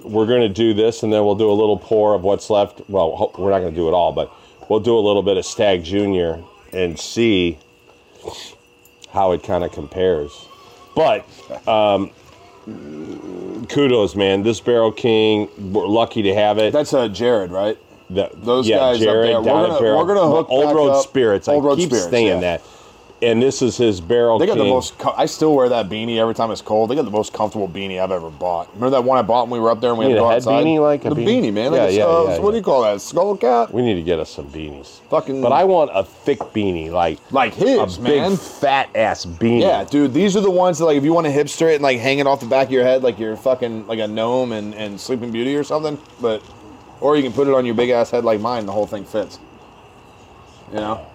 [0.03, 2.81] we're going to do this and then we'll do a little pour of what's left.
[2.89, 4.31] Well, we're not going to do it all, but
[4.69, 6.41] we'll do a little bit of Stagg Junior
[6.73, 7.59] and see
[9.11, 10.31] how it kind of compares.
[10.95, 11.25] But
[11.67, 12.11] um,
[13.69, 14.43] kudos, man.
[14.43, 16.73] This Barrel King, we're lucky to have it.
[16.73, 17.77] That's uh, Jared, right?
[18.09, 19.39] The- Those yeah, guys up Jared, there.
[19.39, 21.47] We're down gonna- Barrel- we're gonna hook Old Road up- Spirits.
[21.47, 22.57] Old I Road keep Spirits, saying yeah.
[22.57, 22.61] that.
[23.21, 24.63] And this is his Barrel They got King.
[24.63, 24.93] the most.
[25.17, 26.89] I still wear that beanie every time it's cold.
[26.89, 28.67] They got the most comfortable beanie I've ever bought.
[28.75, 30.21] Remember that one I bought when we were up there and we You had to
[30.21, 30.63] go outside?
[30.65, 31.43] beanie, like the beanie?
[31.49, 31.71] beanie, man.
[31.73, 33.01] Like Yeah, a, yeah, uh, yeah, What do you call that?
[33.01, 33.71] Skull cap?
[33.71, 35.01] We need to get us some beanies.
[35.09, 35.41] Fucking.
[35.41, 38.29] But I want a thick beanie, like like his a man.
[38.31, 39.61] big fat ass beanie.
[39.61, 41.83] Yeah, dude, these are the ones that like if you want to hipster it and
[41.83, 44.53] like hang it off the back of your head like you're fucking like a gnome
[44.53, 45.97] and, and Sleeping Beauty or something.
[46.21, 46.41] But
[47.01, 48.65] or you can put it on your big ass head like mine.
[48.65, 49.39] The whole thing fits.
[50.71, 51.05] You know.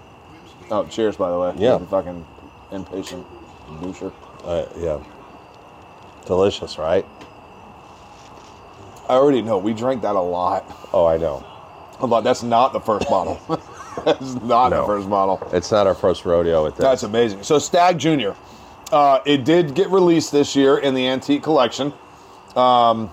[0.71, 1.17] Oh, cheers!
[1.17, 1.55] By the way.
[1.59, 1.79] Yeah.
[1.79, 2.27] Fucking
[2.73, 3.27] impatient
[3.81, 4.13] doucher.
[4.45, 5.03] Uh, yeah.
[6.27, 7.05] Delicious, right?
[9.09, 9.59] I already know.
[9.59, 10.65] We drank that a lot.
[10.93, 11.45] Oh, I know.
[12.01, 12.25] A lot.
[12.25, 13.41] That's not the first bottle.
[14.05, 15.47] That's not the first bottle.
[15.53, 16.83] It's not our first rodeo with this.
[16.83, 17.43] That's amazing.
[17.43, 18.35] So Stagg Junior,
[18.91, 21.93] uh, it did get released this year in the antique collection.
[22.57, 23.11] Um,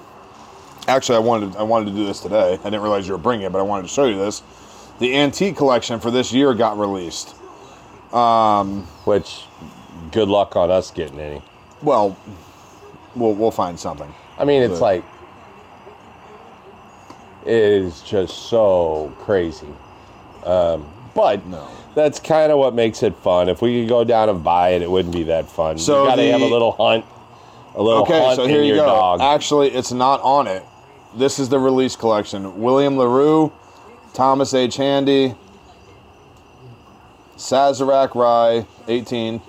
[0.88, 2.54] actually, I wanted I wanted to do this today.
[2.54, 4.42] I didn't realize you were bringing it, but I wanted to show you this.
[5.00, 7.36] The antique collection for this year got released.
[9.06, 9.46] Which,
[10.12, 11.42] good luck on us getting any.
[11.82, 12.16] Well,
[13.16, 14.14] we'll we'll find something.
[14.38, 15.04] I mean, it's But- like
[17.46, 19.68] it is just so crazy.
[20.46, 20.86] Um,
[21.16, 21.64] but No.
[21.96, 23.50] that's kind of what makes it fun.
[23.50, 25.78] If we could go down and buy it, it wouldn't be that fun.
[25.80, 27.04] So you got to have a little hunt,
[27.76, 28.96] a little Okay, hunt so in here you your go.
[28.96, 29.22] dog.
[29.22, 30.64] Actually, it's not on it.
[31.16, 32.62] This is the release collection.
[32.62, 33.52] William LaRue,
[34.14, 34.78] Thomas H.
[34.78, 35.34] Handy,
[37.42, 39.42] Sazerac Rye, 18,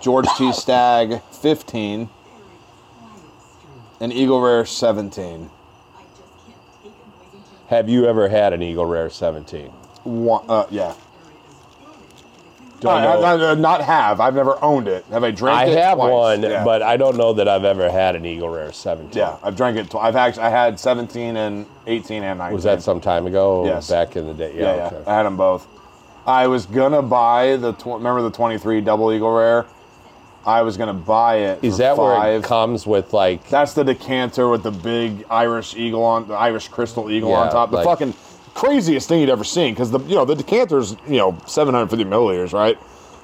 [0.00, 0.52] George T.
[0.52, 2.08] Stagg, 15,
[4.00, 5.50] and Eagle Rare, 17.
[7.66, 9.66] have you ever had an Eagle Rare 17?
[10.04, 10.94] One, uh, yeah.
[12.80, 13.22] Don't I, know.
[13.46, 14.20] I- I- not have.
[14.20, 15.04] I've never owned it.
[15.10, 15.78] Have I drank I it?
[15.78, 16.12] have Twice.
[16.12, 16.62] one, Yeah.
[16.62, 19.18] but I don't know that I've ever had an Eagle Rare 17.
[19.18, 19.90] yeah, I've drank it.
[19.90, 22.54] Tw- I've actually I had 17 and 18 and 19.
[22.54, 23.64] Was that some time ago?
[23.66, 23.90] Yes.
[23.90, 24.52] Back in the day?
[24.54, 24.76] Yeah, Yeah.
[24.76, 24.86] yeah.
[24.86, 25.10] okay.
[25.10, 25.66] I had them both.
[26.28, 29.64] I was gonna buy the tw- remember the 23 double eagle rare.
[30.44, 31.64] I was gonna buy it.
[31.64, 32.44] Is that where five.
[32.44, 33.48] it comes with like?
[33.48, 37.52] That's the decanter with the big Irish eagle on the Irish crystal eagle on Yeah,
[37.52, 37.70] top.
[37.70, 38.14] The like- fucking
[38.54, 42.52] craziest thing you'd ever seen because the you know the decanter's you know 750 milliliters,
[42.52, 42.78] right?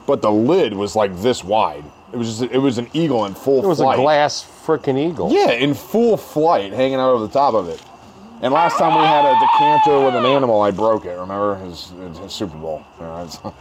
[0.07, 1.85] But the lid was like this wide.
[2.13, 3.99] It was just it was an eagle in full It was flight.
[3.99, 5.31] a glass freaking eagle.
[5.31, 7.83] Yeah, in full flight, hanging out over the top of it.
[8.43, 11.13] And last time we had a decanter with an animal, I broke it.
[11.13, 12.85] Remember his, his Super Bowl?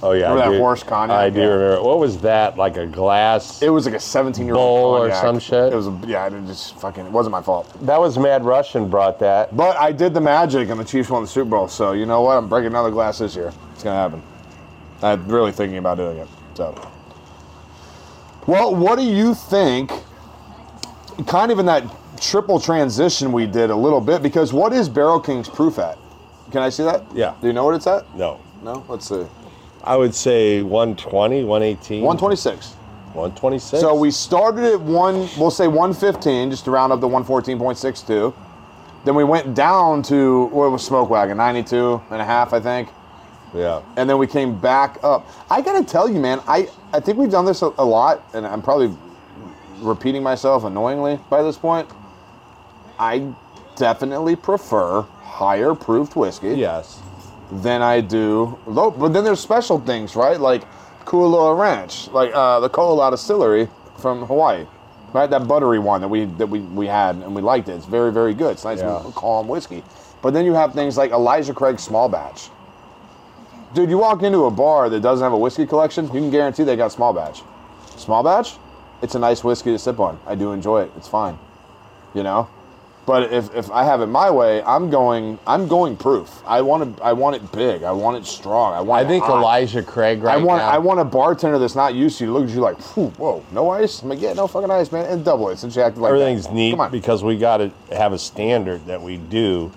[0.00, 0.28] Oh yeah.
[0.30, 1.16] Remember I that do- horse cognac?
[1.18, 1.46] I do Yeah.
[1.46, 1.82] remember.
[1.82, 2.56] What was that?
[2.56, 3.60] Like a glass?
[3.62, 5.72] It was like a 17 year Bowl old or some shit?
[5.72, 7.74] It was, a, yeah, it just fucking, it wasn't my fault.
[7.84, 9.56] that was Mad Russian brought that.
[9.56, 11.66] But I did the magic and the Chiefs won the Super Bowl.
[11.66, 12.36] So you know what?
[12.38, 13.52] I'm breaking another glass this year.
[13.74, 14.22] It's going to happen.
[15.02, 16.28] I'm really thinking about doing it.
[16.54, 16.80] So,
[18.46, 19.90] well, what do you think?
[21.26, 21.82] Kind of in that
[22.20, 25.98] triple transition we did a little bit because what is Barrel King's proof at?
[26.50, 27.04] Can I see that?
[27.14, 27.34] Yeah.
[27.40, 28.14] Do you know what it's at?
[28.16, 28.40] No.
[28.62, 28.84] No?
[28.88, 29.26] Let's see.
[29.84, 32.02] I would say 120, 118.
[32.02, 32.74] 126.
[33.14, 33.80] 126.
[33.80, 38.34] So we started at one, we'll say 115, just to round up to 114.62.
[39.04, 42.88] Then we went down to what was Smoke Wagon, 92 and a half, I think.
[43.54, 43.82] Yeah.
[43.96, 45.26] And then we came back up.
[45.50, 48.46] I gotta tell you, man, I, I think we've done this a, a lot, and
[48.46, 48.94] I'm probably
[49.78, 51.88] repeating myself annoyingly by this point.
[52.98, 53.32] I
[53.76, 57.00] definitely prefer higher proofed whiskey Yes.
[57.52, 58.90] than I do low.
[58.90, 60.40] But then there's special things, right?
[60.40, 60.64] Like
[61.04, 63.68] Kula Ranch, like uh, the Colorado Distillery
[63.98, 64.66] from Hawaii,
[65.12, 65.30] right?
[65.30, 67.72] That buttery one that we that we, we had and we liked it.
[67.72, 68.52] It's very very good.
[68.52, 69.02] It's nice Yeah.
[69.14, 69.82] calm whiskey.
[70.20, 72.50] But then you have things like Elijah Craig Small Batch.
[73.74, 76.64] Dude, you walk into a bar that doesn't have a whiskey collection, you can guarantee
[76.64, 77.42] they got small batch.
[77.96, 78.56] Small batch,
[79.02, 80.18] it's a nice whiskey to sip on.
[80.26, 80.90] I do enjoy it.
[80.96, 81.38] It's fine.
[82.14, 82.48] You know?
[83.08, 86.42] But if, if I have it my way, I'm going I'm going proof.
[86.46, 87.82] I want to I want it big.
[87.82, 88.74] I want it strong.
[88.74, 89.38] I want I think hot.
[89.38, 90.68] Elijah Craig right I want now.
[90.68, 92.78] I want a bartender that's not used to you to look at you like,
[93.16, 94.02] whoa, no ice?
[94.02, 95.06] I'm like, yeah, no fucking ice, man.
[95.06, 96.20] And double it since you acted like that.
[96.20, 96.90] Everything's neat Come on.
[96.90, 99.72] because we got to have a standard that we do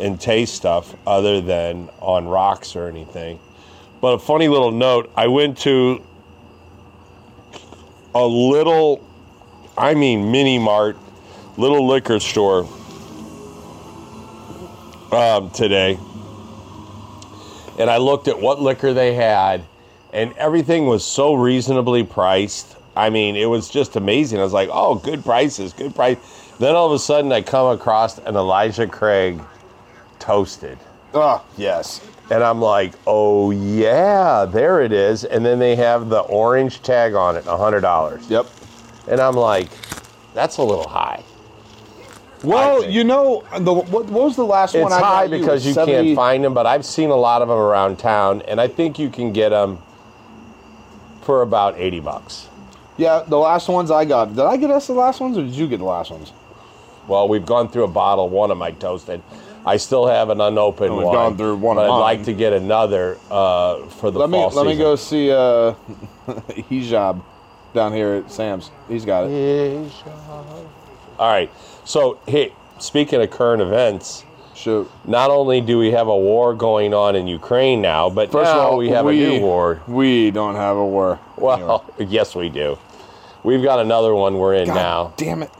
[0.00, 3.38] and taste stuff other than on rocks or anything.
[4.00, 6.02] But a funny little note I went to
[8.16, 9.00] a little,
[9.78, 10.96] I mean, mini mart,
[11.56, 12.68] little liquor store
[15.12, 15.98] um, today.
[17.78, 19.64] And I looked at what liquor they had,
[20.12, 22.76] and everything was so reasonably priced.
[22.96, 24.38] I mean, it was just amazing.
[24.38, 26.18] I was like, oh, good prices, good price.
[26.58, 29.40] Then all of a sudden, I come across an Elijah Craig
[30.20, 30.78] toasted.
[31.12, 32.00] Oh, yes.
[32.30, 35.24] And I'm like, oh, yeah, there it is.
[35.24, 38.30] And then they have the orange tag on it, $100.
[38.30, 38.46] Yep.
[39.08, 39.68] And I'm like,
[40.32, 41.22] that's a little high.
[42.44, 45.66] Well, you know, the, what, what was the last one It's I got high because
[45.66, 48.60] you 70 can't find them, but I've seen a lot of them around town, and
[48.60, 49.78] I think you can get them
[51.22, 52.48] for about 80 bucks.
[52.96, 54.30] Yeah, the last ones I got.
[54.30, 56.32] Did I get us the last ones, or did you get the last ones?
[57.08, 59.22] Well, we've gone through a bottle, one of my toasted.
[59.66, 61.14] I still have an unopened And we've one.
[61.14, 62.00] gone through one but of I'd mine.
[62.00, 65.74] like to get another uh, for the Let me fall let me go see uh,
[66.28, 67.22] Hijab
[67.72, 68.70] down here at Sam's.
[68.88, 69.90] He's got it.
[71.18, 71.50] All right.
[71.84, 74.24] So, hey, speaking of current events,
[74.54, 74.90] Shoot.
[75.04, 78.60] not only do we have a war going on in Ukraine now, but First now
[78.60, 79.82] of all, we have a new war.
[79.86, 81.18] We don't have a war.
[81.36, 82.78] Well, yes, we do.
[83.42, 85.12] We've got another one we're in God now.
[85.16, 85.50] damn it.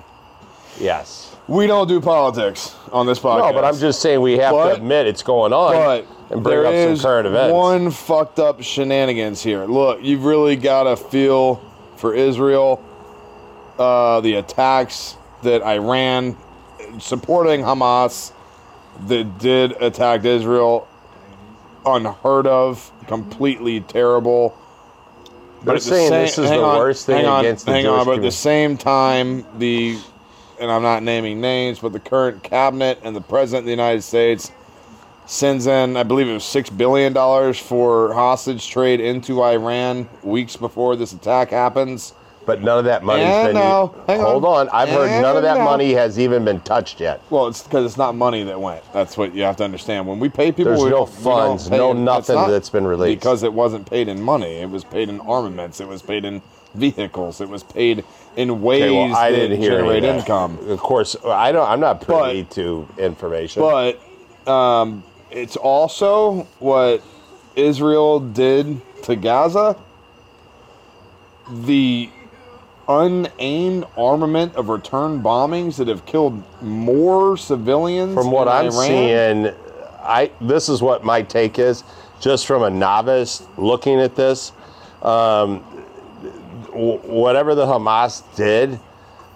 [0.80, 1.36] Yes.
[1.46, 3.48] We don't do politics on this podcast.
[3.48, 6.64] No, but I'm just saying we have But- to admit it's going on and bring
[6.64, 7.52] up some current events.
[7.52, 9.66] one fucked up shenanigans here.
[9.66, 11.60] Look, you've really got to feel
[11.96, 12.82] for Israel.
[13.78, 16.36] Uh, the attacks that Iran
[16.98, 18.32] supporting Hamas
[19.06, 20.86] that did attack Israel,
[21.86, 24.56] unheard of, completely terrible.
[25.62, 27.84] They're at the saying same- this is the on, worst thing on, against the hang
[27.84, 29.98] Jewish on, but at the same time, the
[30.60, 34.02] and I'm not naming names, but the current cabinet and the president of the United
[34.02, 34.52] States
[35.26, 40.56] sends in, I believe it was six billion dollars for hostage trade into Iran weeks
[40.56, 42.14] before this attack happens.
[42.46, 43.54] But none of that money's And been.
[43.54, 44.68] no, hang hold on.
[44.68, 44.68] on.
[44.70, 45.70] I've heard none of that And no.
[45.70, 47.22] money has even been touched yet.
[47.30, 48.82] Well, it's because it's not money that went.
[48.92, 50.06] That's what you have to understand.
[50.06, 52.48] When we pay people, There's we, no we don't funds, pay no in- nothing not
[52.48, 53.20] that's been released.
[53.20, 54.56] because it wasn't paid in money.
[54.56, 55.80] It was paid in armaments.
[55.80, 56.42] It was paid in
[56.74, 57.40] vehicles.
[57.40, 58.04] It was paid
[58.36, 60.18] in ways Okay, well, I that didn't hear any of generate that.
[60.18, 60.58] income.
[60.68, 61.68] Of course, I don't.
[61.68, 63.62] I'm not privy But- to information.
[63.62, 64.00] But
[64.52, 67.00] um, it's also what
[67.56, 69.76] Israel did to Gaza.
[71.50, 72.08] The
[72.88, 78.14] unaimed armament of return bombings that have killed more civilians.
[78.14, 78.72] from what I'm Iran.
[78.72, 79.54] seeing,
[80.02, 81.84] I this is what my take is,
[82.20, 84.52] just from a novice looking at this.
[85.02, 85.60] Um,
[86.72, 88.78] whatever the Hamas did,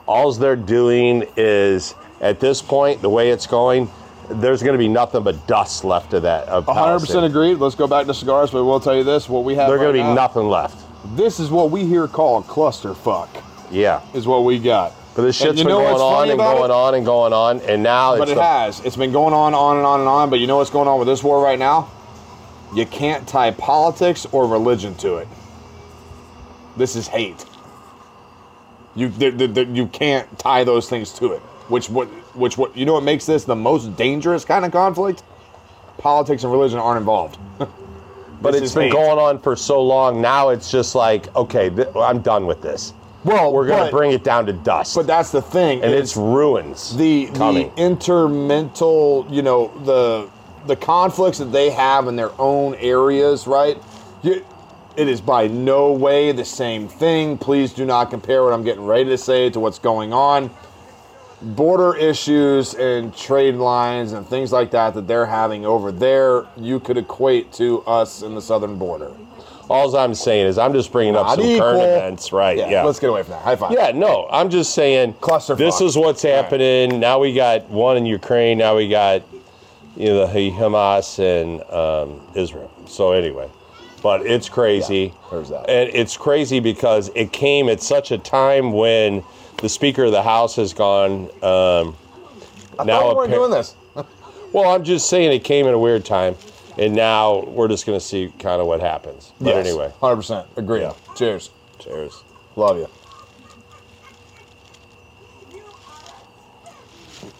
[0.06, 3.90] all they're doing is at this point, the way it's going,
[4.30, 6.48] there's going to be nothing but dust left of that.
[6.48, 7.24] Of 100% Palestine.
[7.24, 7.54] agreed.
[7.56, 9.68] Let's go back to cigars, but we'll tell you this: what we have.
[9.68, 10.84] There's right going to be now, nothing left.
[11.04, 13.28] This is what we here call clusterfuck.
[13.70, 14.02] Yeah.
[14.14, 14.92] Is what we got.
[15.14, 16.74] But this shit's been going on and going it?
[16.74, 18.80] on and going on, and now But it's it the, has.
[18.84, 20.30] It's been going on, on and on and on.
[20.30, 21.90] But you know what's going on with this war right now?
[22.74, 25.28] You can't tie politics or religion to it.
[26.76, 27.44] This is hate.
[28.94, 31.40] You you can't tie those things to it.
[31.68, 35.22] Which what which what you know what makes this the most dangerous kind of conflict?
[35.98, 37.38] Politics and religion aren't involved.
[38.40, 38.92] But This it's been hate.
[38.92, 40.20] going on for so long.
[40.20, 42.94] Now it's just like, okay, th- I'm done with this.
[43.24, 44.94] Well, We're going to bring it down to dust.
[44.94, 45.82] But that's the thing.
[45.82, 47.72] and is it's ruins the coming.
[47.74, 50.28] the intermental, you know, the
[50.66, 53.80] the conflicts that they have in their own areas, right?
[54.22, 54.44] You,
[54.96, 57.38] it is by no way the same thing.
[57.38, 60.50] Please do not compare what I'm getting ready to say to what's going on.
[61.40, 66.80] Border issues and trade lines and things like that that they're having over there, you
[66.80, 69.12] could equate to us in the southern border.
[69.70, 72.56] All I'm saying is I'm just bringing up Not some current events, right?
[72.56, 72.82] Yeah.
[72.84, 73.42] Let's get away from that.
[73.42, 73.72] High five.
[73.72, 75.58] yeah, no, I'm just saying Clusterfuck.
[75.58, 76.42] this is what's All right.
[76.42, 76.98] happening.
[76.98, 78.58] Now we got one in Ukraine.
[78.58, 79.22] Now we got
[79.96, 82.72] you know the Hamas and um, Israel.
[82.86, 83.50] So anyway,
[84.02, 85.12] but it's crazy.
[85.14, 85.68] Yeah, there's that.
[85.68, 89.22] And it's crazy because it came at such a time when
[89.58, 91.30] the Speaker of the House has gone.
[91.42, 91.96] Um,
[92.78, 93.74] I now we weren't doing this.
[94.50, 96.34] Well, I'm just saying it came at a weird time,
[96.78, 99.30] and now we're just going to see kind of what happens.
[99.38, 100.56] But Yes, anyway, 100%.
[100.56, 100.80] Agree.
[100.80, 100.94] Yeah.
[101.16, 101.50] Cheers.
[101.78, 102.22] cheers.
[102.56, 102.88] Love you.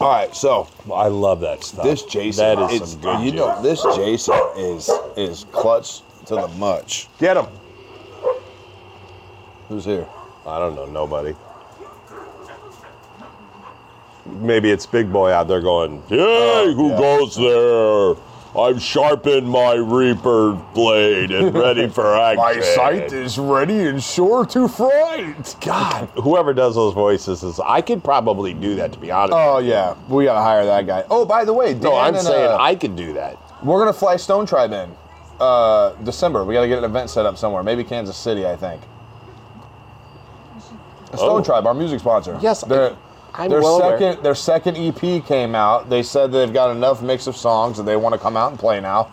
[0.01, 1.83] All right, so I love that stuff.
[1.83, 6.35] this Jason, that is it's, some good you know, this Jason is is clutch to
[6.35, 7.09] the much.
[7.19, 7.47] Get him.
[9.69, 10.07] Who's here?
[10.47, 11.35] I don't know, nobody.
[14.41, 16.99] Maybe it's Big Boy out there going, Hey, who yeah.
[16.99, 18.15] goes there?
[18.59, 22.39] I've sharpened my Reaper blade and ready for action.
[22.43, 25.55] My sight is ready and sure to fright.
[25.61, 27.61] God, whoever does those voices is.
[27.61, 29.35] I could probably do that, to be honest.
[29.37, 31.05] Oh yeah, we gotta hire that guy.
[31.11, 33.37] Oh, by the way, Dan no, I'm and, saying uh, I could do that.
[33.63, 34.91] we're gonna fly Stone Tribe in
[35.39, 36.43] uh, December.
[36.45, 37.63] We gotta get an event set up somewhere.
[37.63, 38.81] Maybe Kansas City, I think.
[41.15, 41.45] Stone Oh.
[41.45, 42.39] Tribe, our music sponsor.
[42.43, 42.97] Yes, I- Their,
[43.39, 43.99] I'm their well aware.
[43.99, 45.89] second their second EP came out.
[45.89, 48.59] They said they've got enough mix of songs that they want to come out and
[48.59, 49.11] play now.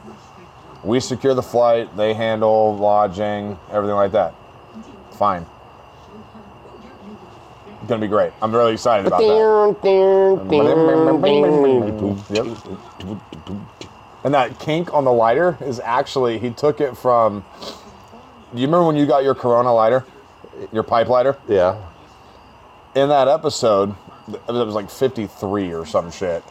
[0.83, 1.95] We secure the flight.
[1.95, 4.33] They handle lodging, everything like that.
[5.11, 5.45] Fine.
[7.67, 8.33] It's gonna be great.
[8.41, 9.27] I'm really excited about that.
[14.23, 17.45] And that kink on the lighter is actually he took it from.
[18.55, 20.03] Do you remember when you got your Corona lighter,
[20.71, 21.37] your pipe lighter?
[21.47, 21.79] Yeah.
[22.95, 23.93] In that episode,
[24.27, 26.43] it was like 53 or some shit.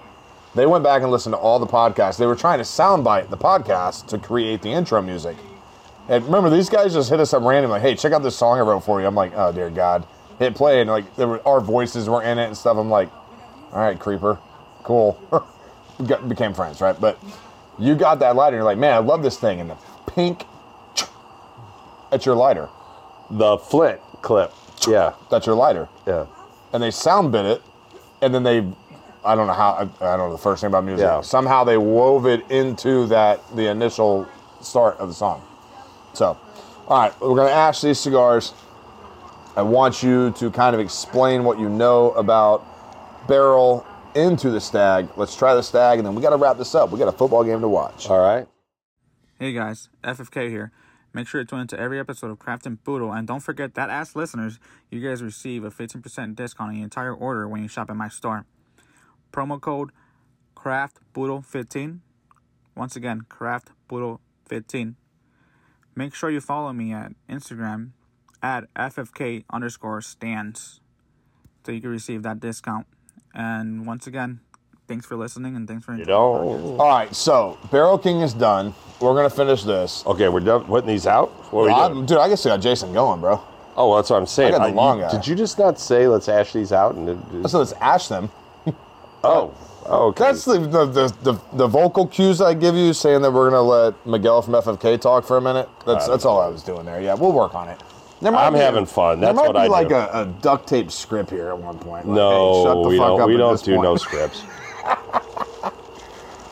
[0.54, 2.16] They went back and listened to all the podcasts.
[2.16, 5.36] They were trying to soundbite the podcast to create the intro music.
[6.08, 7.80] And remember, these guys just hit us up randomly.
[7.80, 9.06] Hey, check out this song I wrote for you.
[9.06, 10.06] I'm like, oh dear God.
[10.38, 12.76] Hit play and like there were our voices were in it and stuff.
[12.76, 13.10] I'm like,
[13.72, 14.38] all right, creeper,
[14.82, 15.18] cool.
[15.98, 16.98] We got, became friends, right?
[17.00, 17.18] But
[17.78, 18.56] you got that lighter.
[18.56, 19.60] And you're like, man, I love this thing.
[19.60, 20.44] And the pink,
[22.10, 22.68] that's your lighter.
[23.30, 24.52] The Flint clip.
[24.86, 25.14] Yeah.
[25.30, 25.88] That's your lighter.
[26.06, 26.26] Yeah.
[26.74, 27.62] And they sound bit it,
[28.20, 28.58] and then they,
[29.24, 31.04] I don't know how, I, I don't know the first thing about music.
[31.04, 31.22] Yeah.
[31.22, 34.28] Somehow they wove it into that the initial
[34.60, 35.42] start of the song.
[36.12, 36.38] So,
[36.88, 38.52] all right, we're gonna ash these cigars.
[39.56, 42.66] I want you to kind of explain what you know about
[43.28, 45.08] barrel into the Stagg.
[45.16, 46.90] Let's try the Stagg, and then we got to wrap this up.
[46.90, 48.08] We got a football game to watch.
[48.08, 48.46] All right.
[49.38, 50.72] Hey guys, FFK here.
[51.14, 53.88] Make sure to tune into every episode of Craft and Puro, and don't forget that
[53.88, 54.58] as listeners,
[54.90, 58.08] you guys receive a 15% discount on your entire order when you shop at my
[58.08, 58.46] store.
[59.32, 59.90] Promo code
[60.56, 62.00] CraftPuro15.
[62.74, 64.96] Once again, CraftPuro15.
[65.94, 67.90] Make sure you follow me at Instagram
[68.42, 70.80] at FFK underscore stands
[71.64, 72.88] so you can receive that discount.
[73.32, 74.40] And once again,
[74.86, 76.76] thanks for listening and thanks for You enjoying the podcast.
[76.76, 76.82] know.
[76.82, 78.74] All right, so Barrel King is done.
[79.00, 80.04] We're gonna finish this.
[80.06, 81.30] Okay, we're done putting these out.
[81.52, 82.06] What are we I- doing?
[82.06, 83.40] dude, I guess we got Jason going, bro.
[83.76, 84.54] Oh, well, that's what I'm saying.
[84.54, 85.10] I got the you- long guy.
[85.10, 86.94] Did you just not say let's ash these out?
[86.94, 88.30] And So let's ash them.
[89.24, 89.52] oh,
[89.86, 90.24] oh, okay.
[90.24, 93.62] That's the, the, the, the, the vocal cues I give you, saying that we're gonna
[93.62, 95.68] let Miguel from FFK talk for a minute.
[95.86, 97.00] That's that's all I was doing there.
[97.00, 97.82] Yeah, we'll work on it.
[98.22, 99.20] There might I'm be- having fun.
[99.20, 99.96] That's there might what be I like do.
[99.96, 102.06] A, a duct tape script here at one point.
[102.06, 103.20] Like, no, hey, shut the we fuck don't.
[103.22, 104.42] up We at don't this do no scripts.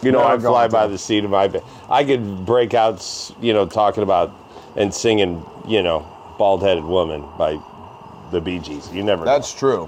[0.03, 1.63] you know, Never I fly by the seat of my bed.
[1.89, 4.33] I could break out, you know, talking about
[4.77, 6.07] and singing, you know,
[6.39, 7.59] "Bald-Headed Woman" by
[8.31, 8.91] the Bee Gees.
[8.93, 9.25] You never.
[9.25, 9.31] know.
[9.31, 9.87] That's true.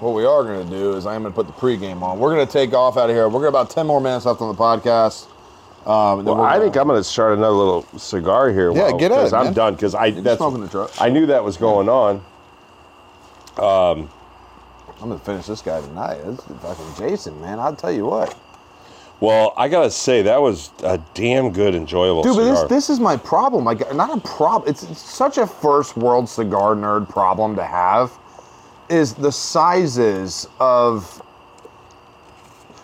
[0.00, 2.18] What we are going to do is I'm going to put the pregame on.
[2.18, 3.24] We're going to take off out of here.
[3.28, 5.26] We're going to about 10 more minutes left on the podcast.
[5.86, 8.70] Um, Well, I think I'm going to start another little cigar here.
[8.72, 9.52] Yeah, while- get it, I'm man.
[9.54, 10.90] done because I that's, smoke the truck.
[11.00, 12.22] I knew that was going on.
[15.00, 16.18] I'm to finish this guy tonight.
[16.24, 17.58] This is fucking Jason, man.
[17.58, 18.36] I'll tell you what.
[19.20, 22.36] Well, I gotta say that was a damn good, enjoyable cigar.
[22.36, 23.64] Dude, but this, this is my problem.
[23.64, 24.68] Like, not a problem.
[24.68, 28.12] It's, it's such a first world cigar nerd problem to have.
[28.88, 31.22] Is the sizes of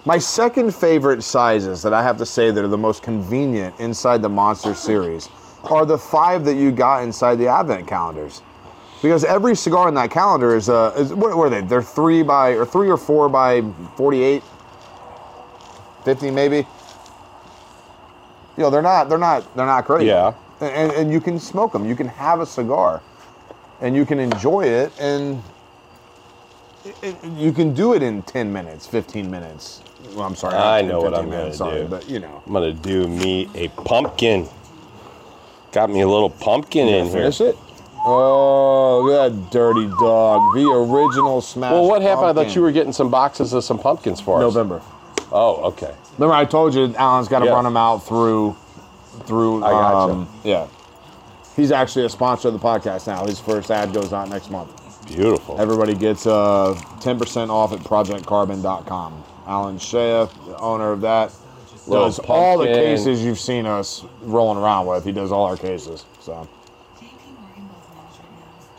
[0.04, 4.20] my second favorite sizes that I have to say that are the most convenient inside
[4.20, 5.28] the Monster series
[5.64, 8.42] are the five that you got inside the Advent calendars.
[9.02, 11.60] Because every cigar in that calendar is uh is what were they?
[11.60, 13.62] They're three by or three or four by
[13.96, 14.42] forty-eight.
[16.04, 16.56] 50 maybe.
[18.56, 20.06] You know, they're not they're not they're not crazy.
[20.06, 20.34] Yeah.
[20.60, 21.84] And, and you can smoke them.
[21.86, 23.02] You can have a cigar,
[23.80, 25.42] and you can enjoy it, and
[26.84, 29.82] it, it- you can do it in 10 minutes, 15 minutes.
[30.14, 30.54] Well, I'm sorry.
[30.54, 31.88] I know what I'm gonna sorry, do.
[31.88, 34.48] But you know, I'm gonna do me a pumpkin.
[35.72, 37.12] Got me a little pumpkin in here.
[37.32, 37.56] finish it.
[38.04, 40.54] Oh, that dirty dog!
[40.54, 41.72] The original smash.
[41.72, 42.26] Well, what happened?
[42.26, 42.54] I thought pumpkin.
[42.54, 44.42] you were getting some boxes of some pumpkins for us.
[44.42, 44.82] November.
[45.30, 45.94] Oh, okay.
[46.18, 47.52] Remember, I told you Alan's got to Yeah.
[47.52, 48.56] run them out through,
[49.24, 49.64] through.
[49.64, 50.12] I gotcha.
[50.12, 50.66] um, yeah,
[51.56, 53.24] he's actually a sponsor of the podcast now.
[53.24, 54.70] His first ad goes out next month.
[55.06, 55.60] Beautiful.
[55.60, 59.24] Everybody gets uh, 10% off at projectcarbon.com.
[59.46, 61.32] Alan Shea, the owner of that,
[61.88, 62.84] Little does all the pumpkin.
[62.84, 65.04] cases you've seen us rolling around with.
[65.04, 66.04] He does all our cases.
[66.20, 66.48] So,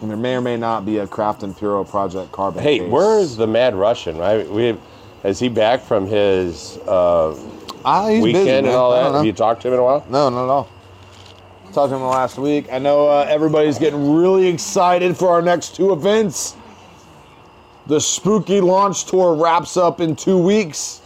[0.03, 2.61] and there may or may not be a Craft and Puro Project Carbon.
[2.61, 2.91] hey, case.
[2.91, 4.17] where's the Mad Russian?
[4.17, 4.47] Right?
[4.49, 4.77] We
[5.23, 7.33] is he back from his uh,
[7.85, 9.15] Ah, weekend busy, and all that?
[9.15, 10.05] Have you talked to him in a while?
[10.09, 10.69] No, not at all.
[11.73, 12.67] Talked to him last week.
[12.71, 16.55] I know uh, everybody's getting really excited for our next two events.
[17.87, 21.01] The spooky launch tour wraps up in two weeks.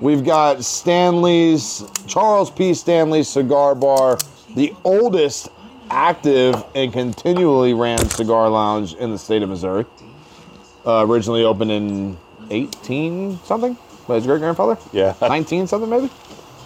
[0.00, 2.74] We've got Stanley's, Charles P.
[2.74, 4.18] Stanley's Cigar Bar,
[4.54, 5.48] the oldest
[5.90, 9.84] active and continually ran cigar lounge in the state of Missouri.
[10.86, 12.16] Uh, originally opened in
[12.50, 13.76] 18 something
[14.06, 14.78] by his great grandfather.
[14.92, 15.14] Yeah.
[15.20, 16.10] 19 something maybe.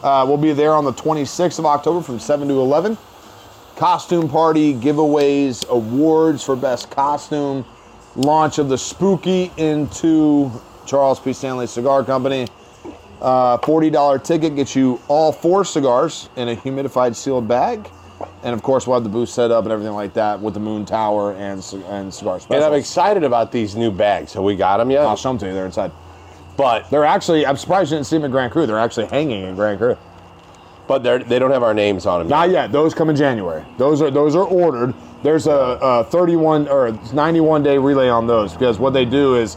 [0.03, 2.97] Uh, we'll be there on the 26th of October from 7 to 11.
[3.77, 7.65] Costume party, giveaways, awards for best costume,
[8.17, 10.51] launch of the Spooky into
[10.87, 11.33] Charles P.
[11.33, 12.47] Stanley Cigar Company.
[13.21, 17.91] Uh, $40 ticket gets you all four cigars in a humidified sealed bag.
[18.43, 20.61] And of course, we'll have the booth set up and everything like that with the
[20.61, 22.65] Moon Tower and, and cigar And.
[22.65, 24.33] I'm excited about these new bags.
[24.33, 25.03] Have we got them yet?
[25.05, 25.53] I'll show them to you.
[25.53, 25.93] They're inside.
[26.57, 28.67] But They're actually, I'm surprised you didn't see them at Grand Cru.
[28.67, 29.97] They're actually hanging in Grand Cru.
[30.89, 32.29] but they're they don't have our names on them.
[32.29, 32.73] Not yet.
[32.73, 33.65] Those come in January.
[33.79, 34.95] Those are those are ordered.
[35.23, 39.57] There's a, a 31 or 91 day relay on those because what they do is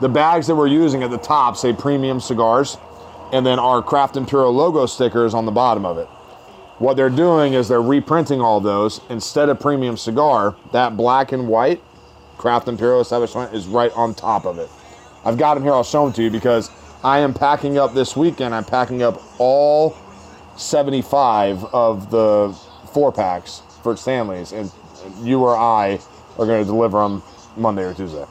[0.00, 2.76] the bags that we're using at the top say premium cigars,
[3.32, 6.08] and then our Craft and Puro logo stickers on the bottom of it.
[6.78, 10.56] What they're doing is they're reprinting all those instead of premium cigar.
[10.72, 11.82] That black and white
[12.38, 14.70] Craft and Puro establishment is right on top of it.
[15.24, 15.72] I've got them here.
[15.72, 16.70] I'll show them to you because
[17.02, 18.54] I am packing up this weekend.
[18.54, 19.96] I'm packing up all
[20.56, 22.56] 75 of the
[22.92, 24.70] four packs for Stanley's, and
[25.20, 25.98] you or I
[26.38, 27.22] are going to deliver them
[27.56, 28.24] Monday or Tuesday.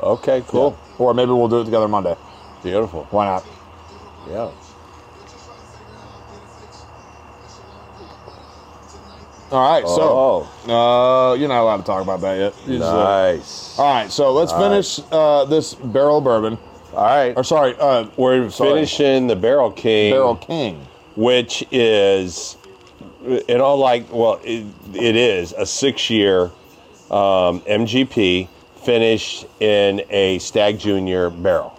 [0.00, 0.78] Okay, cool.
[0.98, 2.14] or maybe we'll do it together Monday.
[2.62, 3.04] Beautiful.
[3.10, 3.44] Why not?
[4.28, 4.50] Yeah.
[9.50, 12.54] All right, Oh, so uh, you're not allowed to talk about that yet.
[12.66, 13.78] You just, uh, nice.
[13.78, 16.58] all right, so let's finish uh, this Barrell Bourbon.
[16.92, 17.34] All right.
[17.36, 18.70] Or sorry, uh, We're sorry.
[18.74, 20.86] finishing the Barrel King, Barrel King.
[21.16, 22.56] which is,
[23.24, 26.44] it all like, well, it, it is a six-year
[27.10, 28.48] um, MGP
[28.82, 31.78] finished in a Stagg Junior barrel.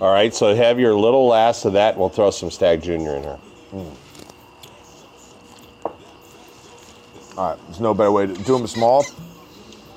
[0.00, 1.90] All right, so have your little last of that.
[1.92, 3.38] and We'll throw some Stagg Junior in here.
[7.42, 9.04] All right, there's no better way to do them small.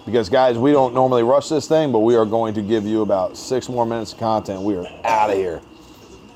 [0.04, 3.04] Because guys, we don't normally rush this thing, but we are going to give you
[3.04, 4.64] about six more minutes of content.
[4.64, 5.62] We are out of here.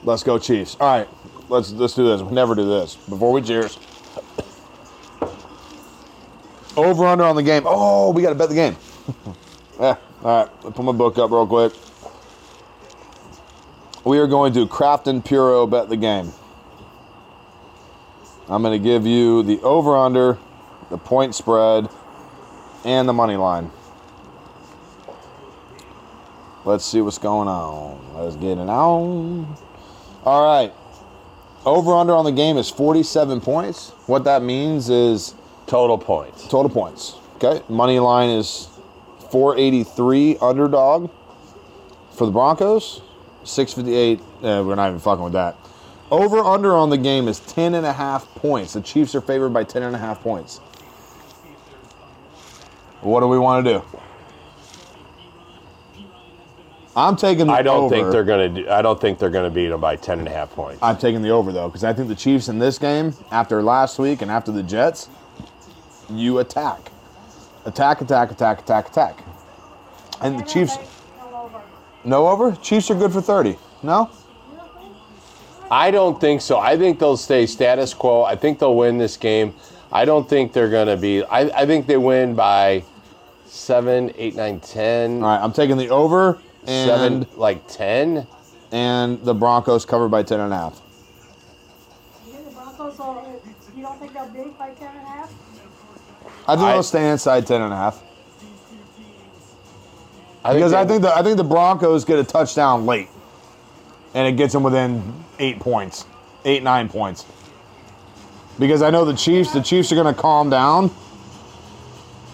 [0.04, 0.78] Let's go, Chiefs.
[0.80, 1.10] All right,
[1.50, 2.22] let's let's do this.
[2.22, 2.96] We never do this.
[2.96, 3.80] Before we cheers.
[6.78, 7.64] Over under on the game.
[7.66, 8.78] Oh, we got to bet the game.
[9.80, 9.96] yeah.
[10.22, 11.74] All right, put my book up real quick.
[14.06, 16.32] We are going to Craft and Puro bet the game.
[18.48, 20.38] I'm going to give you the over under,
[20.90, 21.90] the point spread,
[22.86, 23.72] and the money line.
[26.66, 28.00] Let's see what's going on.
[28.16, 29.56] Let's get it on.
[30.24, 30.74] All right.
[31.66, 33.92] Over under on the game is 47 points.
[34.08, 35.36] What that means is
[35.68, 36.48] Total points.
[36.48, 37.16] total points.
[37.36, 37.64] Okay.
[37.70, 38.70] Money line is
[39.32, 41.12] 483 underdog
[42.12, 43.02] for the Broncos.
[43.44, 44.20] 658.
[44.20, 45.56] Uh, we're not even fucking with that.
[46.12, 48.74] Over under on the game is 10 and a half points.
[48.74, 50.60] The Chiefs are favored by 10 and a half points.
[53.02, 53.86] What do we want to do?
[56.96, 57.96] I'm taking the I don't over.
[57.96, 58.50] think they're gonna.
[58.50, 60.82] Do, I don't think they're gonna beat them by ten and a half points.
[60.84, 64.00] I'm taking the over though because I think the Chiefs in this game, after last
[64.00, 65.08] week and after the Jets,
[66.10, 66.92] you attack,
[67.66, 69.24] attack, attack, attack, attack, attack,
[70.22, 70.78] and the Chiefs
[71.20, 71.62] No over.
[72.04, 72.56] no over.
[72.58, 73.56] Chiefs are good for thirty.
[73.82, 74.10] No,
[75.72, 76.60] I don't think so.
[76.60, 78.24] I think they'll stay status quo.
[78.24, 79.54] I think they'll win this game.
[79.92, 81.24] I don't think they're going to be.
[81.24, 82.84] I, I think they win by
[83.46, 85.44] seven, eight, nine, ten, all right.
[85.44, 88.28] I'm taking the over and seven, like ten.
[88.72, 90.82] and the Broncos covered by ten and a half.
[92.26, 93.42] You think the Broncos will,
[93.76, 95.34] you don't think they'll beat by ten and a half?
[96.48, 98.04] I think I- they'll stay inside ten and a half
[100.44, 103.10] I because I think the I think the Broncos get a touchdown late,
[104.14, 105.02] and it gets them within
[105.38, 106.06] eight points,
[106.46, 107.26] eight nine points.
[108.60, 110.92] Because I know the Chiefs, the Chiefs are going to calm down.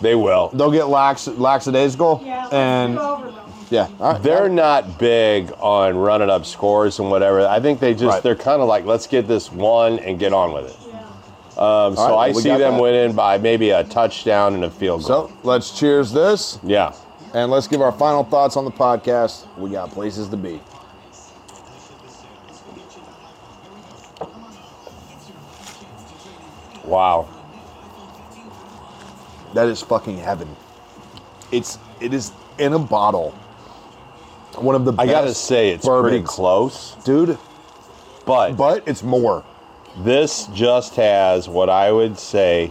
[0.02, 0.50] they will.
[0.50, 3.32] They'll get lax lackadaisical, Yeah, let's and do over
[3.72, 4.22] yeah, all right.
[4.22, 7.48] They're not big on running up scores and whatever.
[7.48, 8.24] I think they just Right.
[8.24, 10.78] they're kind of like let's get this one and get on with it.
[10.88, 11.00] Yeah.
[11.58, 12.82] Um, so All right, I well, we see them that.
[12.82, 15.30] winning by maybe a touchdown and a field goal.
[15.30, 16.94] So let's cheers this, yeah.
[17.34, 19.46] and let's give our final thoughts on the podcast.
[19.58, 20.60] We got places to be.
[26.86, 27.28] Wow.
[29.54, 30.54] That is fucking heaven.
[31.52, 33.32] It's it is in a bottle.
[34.58, 37.38] One of the I gotta say it's pretty close, dude.
[38.26, 39.44] but But it's more.
[39.98, 42.68] This just has what I would say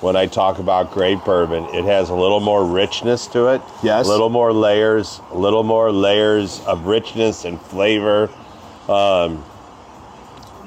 [0.00, 1.64] when I talk about great bourbon.
[1.74, 3.62] It has a little more richness to it.
[3.82, 4.06] Yes.
[4.06, 8.28] A little more layers, a little more layers of richness and flavor.
[8.88, 9.44] Um,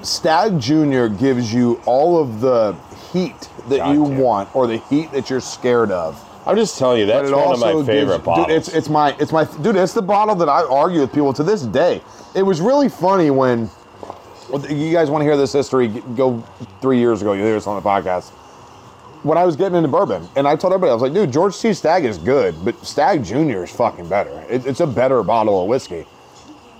[0.01, 2.75] Stagg Junior gives you all of the
[3.11, 3.35] heat
[3.69, 4.17] that you Goddamn.
[4.17, 6.23] want, or the heat that you're scared of.
[6.45, 8.47] I'm just telling you, that's one of my favorite gives- bottles.
[8.47, 9.75] Dude, it's it's my it's my dude.
[9.75, 12.01] It's the bottle that I argue with people to this day.
[12.35, 13.69] It was really funny when
[14.69, 15.87] you guys want to hear this history.
[16.15, 16.43] Go
[16.81, 17.33] three years ago.
[17.33, 18.29] You hear this on the podcast.
[19.23, 21.59] When I was getting into bourbon, and I told everybody, I was like, dude, George
[21.59, 21.73] T.
[21.73, 24.31] Stagg is good, but Stagg Junior is fucking better.
[24.49, 26.05] It, it's a better bottle of whiskey.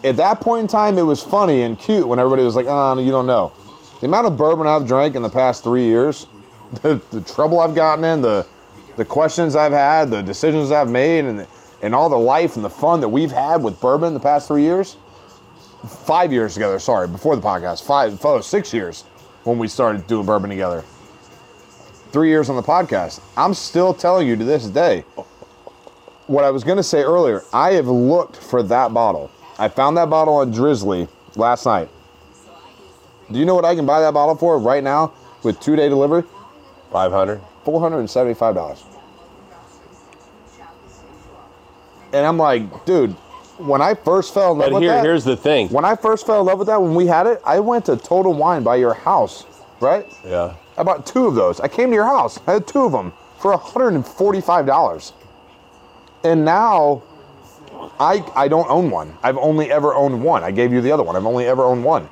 [0.04, 2.98] At that point in time, it was funny and cute when everybody was like, oh,
[3.00, 3.52] you don't know.
[4.00, 6.28] The amount of bourbon I've drank in the past three years,
[6.82, 8.46] the, the trouble I've gotten in, the
[8.96, 11.48] the questions I've had, the decisions I've made, and
[11.82, 14.48] and all the life and the fun that we've had with bourbon in the past
[14.48, 14.98] three years,
[15.88, 16.80] five years together.
[16.80, 19.04] Sorry, before the podcast, five, oh, six years
[19.44, 20.84] when we started doing bourbon together.
[22.12, 23.22] Three years on the podcast.
[23.38, 25.02] I'm still telling you to this day.
[26.28, 29.32] What I was going to say earlier, I have looked for that bottle.
[29.60, 31.90] I found that bottle on Drizzly last night.
[33.32, 35.90] Do you know what I can buy that bottle for right now with two day
[35.90, 36.24] delivery?
[36.92, 37.42] 500.
[37.66, 38.84] $475.
[42.14, 43.12] And I'm like, dude,
[43.58, 45.68] when I first fell in love But with here, that, here's the thing.
[45.70, 47.98] when I first fell in love with that, when we had it, I went to
[47.98, 49.46] Total Wine by your house,
[49.80, 50.08] right?
[50.26, 50.56] Yeah.
[50.78, 51.60] I bought two of those.
[51.60, 52.40] I came to your house.
[52.48, 55.14] I had two of them for $145.
[56.24, 57.04] And now
[58.00, 59.18] I I don't own one.
[59.24, 60.44] I've only ever owned one.
[60.44, 61.16] I gave you the other one.
[61.16, 62.10] I've only ever owned one.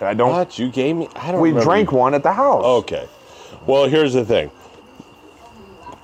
[0.00, 0.30] And I don't.
[0.30, 1.08] What you gave me?
[1.16, 1.40] I don't.
[1.40, 2.64] We remember drank one at the house.
[2.64, 3.08] Okay.
[3.66, 4.50] Well, here's the thing.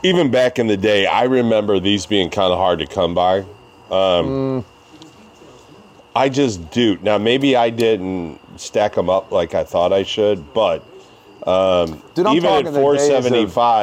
[0.02, 3.44] Even back in the day, I remember these being kind of hard to come by.
[3.90, 4.64] Um,
[6.16, 6.98] I just do.
[7.02, 10.84] Now, maybe I didn't stack them up like I thought I should, but
[12.14, 13.32] Dude, I'm even at the days of-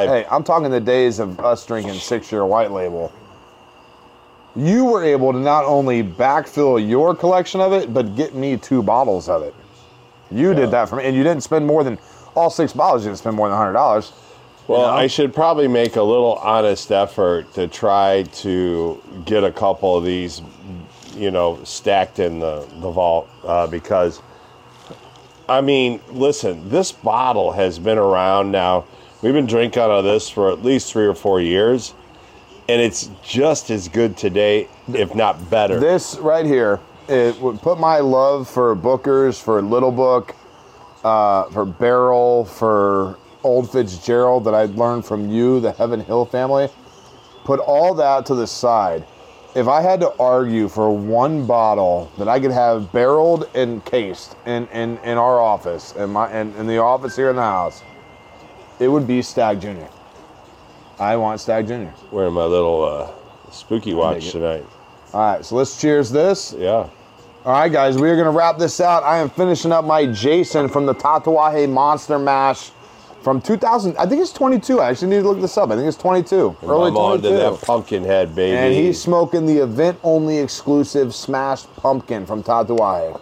[0.08, 3.12] Hey, I'm talking the days of us drinking six year white label.
[4.56, 8.82] You were able to not only backfill your collection of it, but get me two
[8.82, 9.54] bottles of it.
[10.30, 11.98] You did that for me, and you didn't spend more than
[12.34, 13.02] all six bottles.
[13.02, 14.12] You didn't spend more than hundred dollars.
[14.68, 14.86] Well, know?
[14.86, 20.04] I should probably make a little honest effort to try to get a couple of
[20.04, 20.42] these,
[21.16, 24.22] you know, stacked in the, the vault uh, because,
[25.48, 28.84] I mean, listen, this bottle has been around now.
[29.22, 31.94] We've been drinking out of this for at least three or four years,
[32.70, 35.80] and it's just as good today, if not better.
[35.80, 40.36] This right here, it would put my love for Booker's, for Little Book,
[41.02, 46.68] uh, for Barrell, for Old Fitzgerald that I learned from you, the Heaven Hill family.
[47.42, 49.04] Put all that to the side.
[49.56, 54.36] If I had to argue for one bottle that I could have barreled and cased
[54.46, 57.82] in, in, in our office, in, my, in, in the office here in the house,
[58.78, 59.86] it would be Stagg Jr.
[61.00, 61.88] I want Stagg Jr.
[62.12, 63.10] Wearing my little uh,
[63.50, 64.66] spooky watch tonight.
[65.14, 66.54] All right, so let's cheers this.
[66.56, 66.88] Yeah.
[67.46, 69.02] All right, guys, we are going to wrap this out.
[69.02, 72.70] I am finishing up my Jason from the Tatuaje Monster Mash
[73.22, 73.96] from 2000.
[73.96, 74.80] I think it's 22.
[74.80, 75.70] I actually need to look this up.
[75.70, 76.56] I think it's 22.
[76.64, 77.36] Early I'm on to 22.
[77.38, 78.58] that pumpkin head, baby.
[78.58, 83.18] And he's smoking the event only exclusive smashed pumpkin from Tatuaje.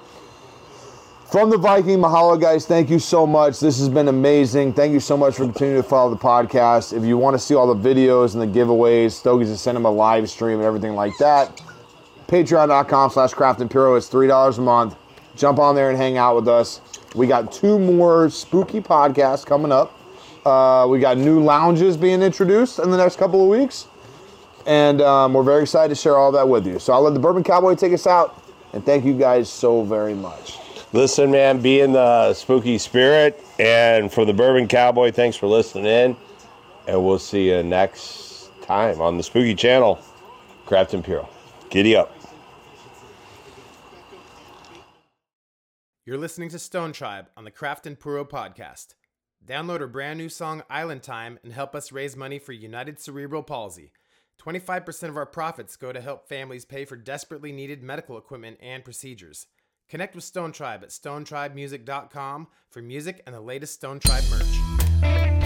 [1.30, 2.64] From the Viking, mahalo, guys.
[2.64, 3.60] Thank you so much.
[3.60, 4.72] This has been amazing.
[4.72, 6.96] Thank you so much for continuing to follow the podcast.
[6.96, 9.84] If you want to see all the videos and the giveaways, Stokey's to send them
[9.84, 11.60] a live stream and everything like that.
[12.28, 13.94] Patreon.com slash Craft and Puro.
[13.96, 14.96] It's $3 a month.
[15.36, 16.80] Jump on there and hang out with us.
[17.14, 19.92] We got two more spooky podcasts coming up.
[20.46, 23.86] Uh, we got new lounges being introduced in the next couple of weeks.
[24.66, 26.78] And um, we're very excited to share all that with you.
[26.78, 28.42] So I'll let the Bourbon Cowboy take us out.
[28.72, 30.57] And thank you guys so very much.
[30.94, 33.44] Listen, man, be in the spooky spirit.
[33.58, 36.16] And for the Bourbon Cowboy, thanks for listening in.
[36.86, 39.98] And we'll see you next time on the Spooky Channel.
[40.64, 41.28] Craft and Puro.
[41.68, 42.14] Giddy up.
[46.06, 48.94] You're listening to Stone Tribe on the Craft and Puro podcast.
[49.44, 53.42] Download our brand new song Island Time and help us raise money for United Cerebral
[53.42, 53.92] Palsy.
[54.42, 58.84] 25% of our profits go to help families pay for desperately needed medical equipment and
[58.84, 59.46] procedures.
[59.88, 65.37] Connect with Stone Tribe at stonetribemusic.com for music and the latest Stone Tribe merch.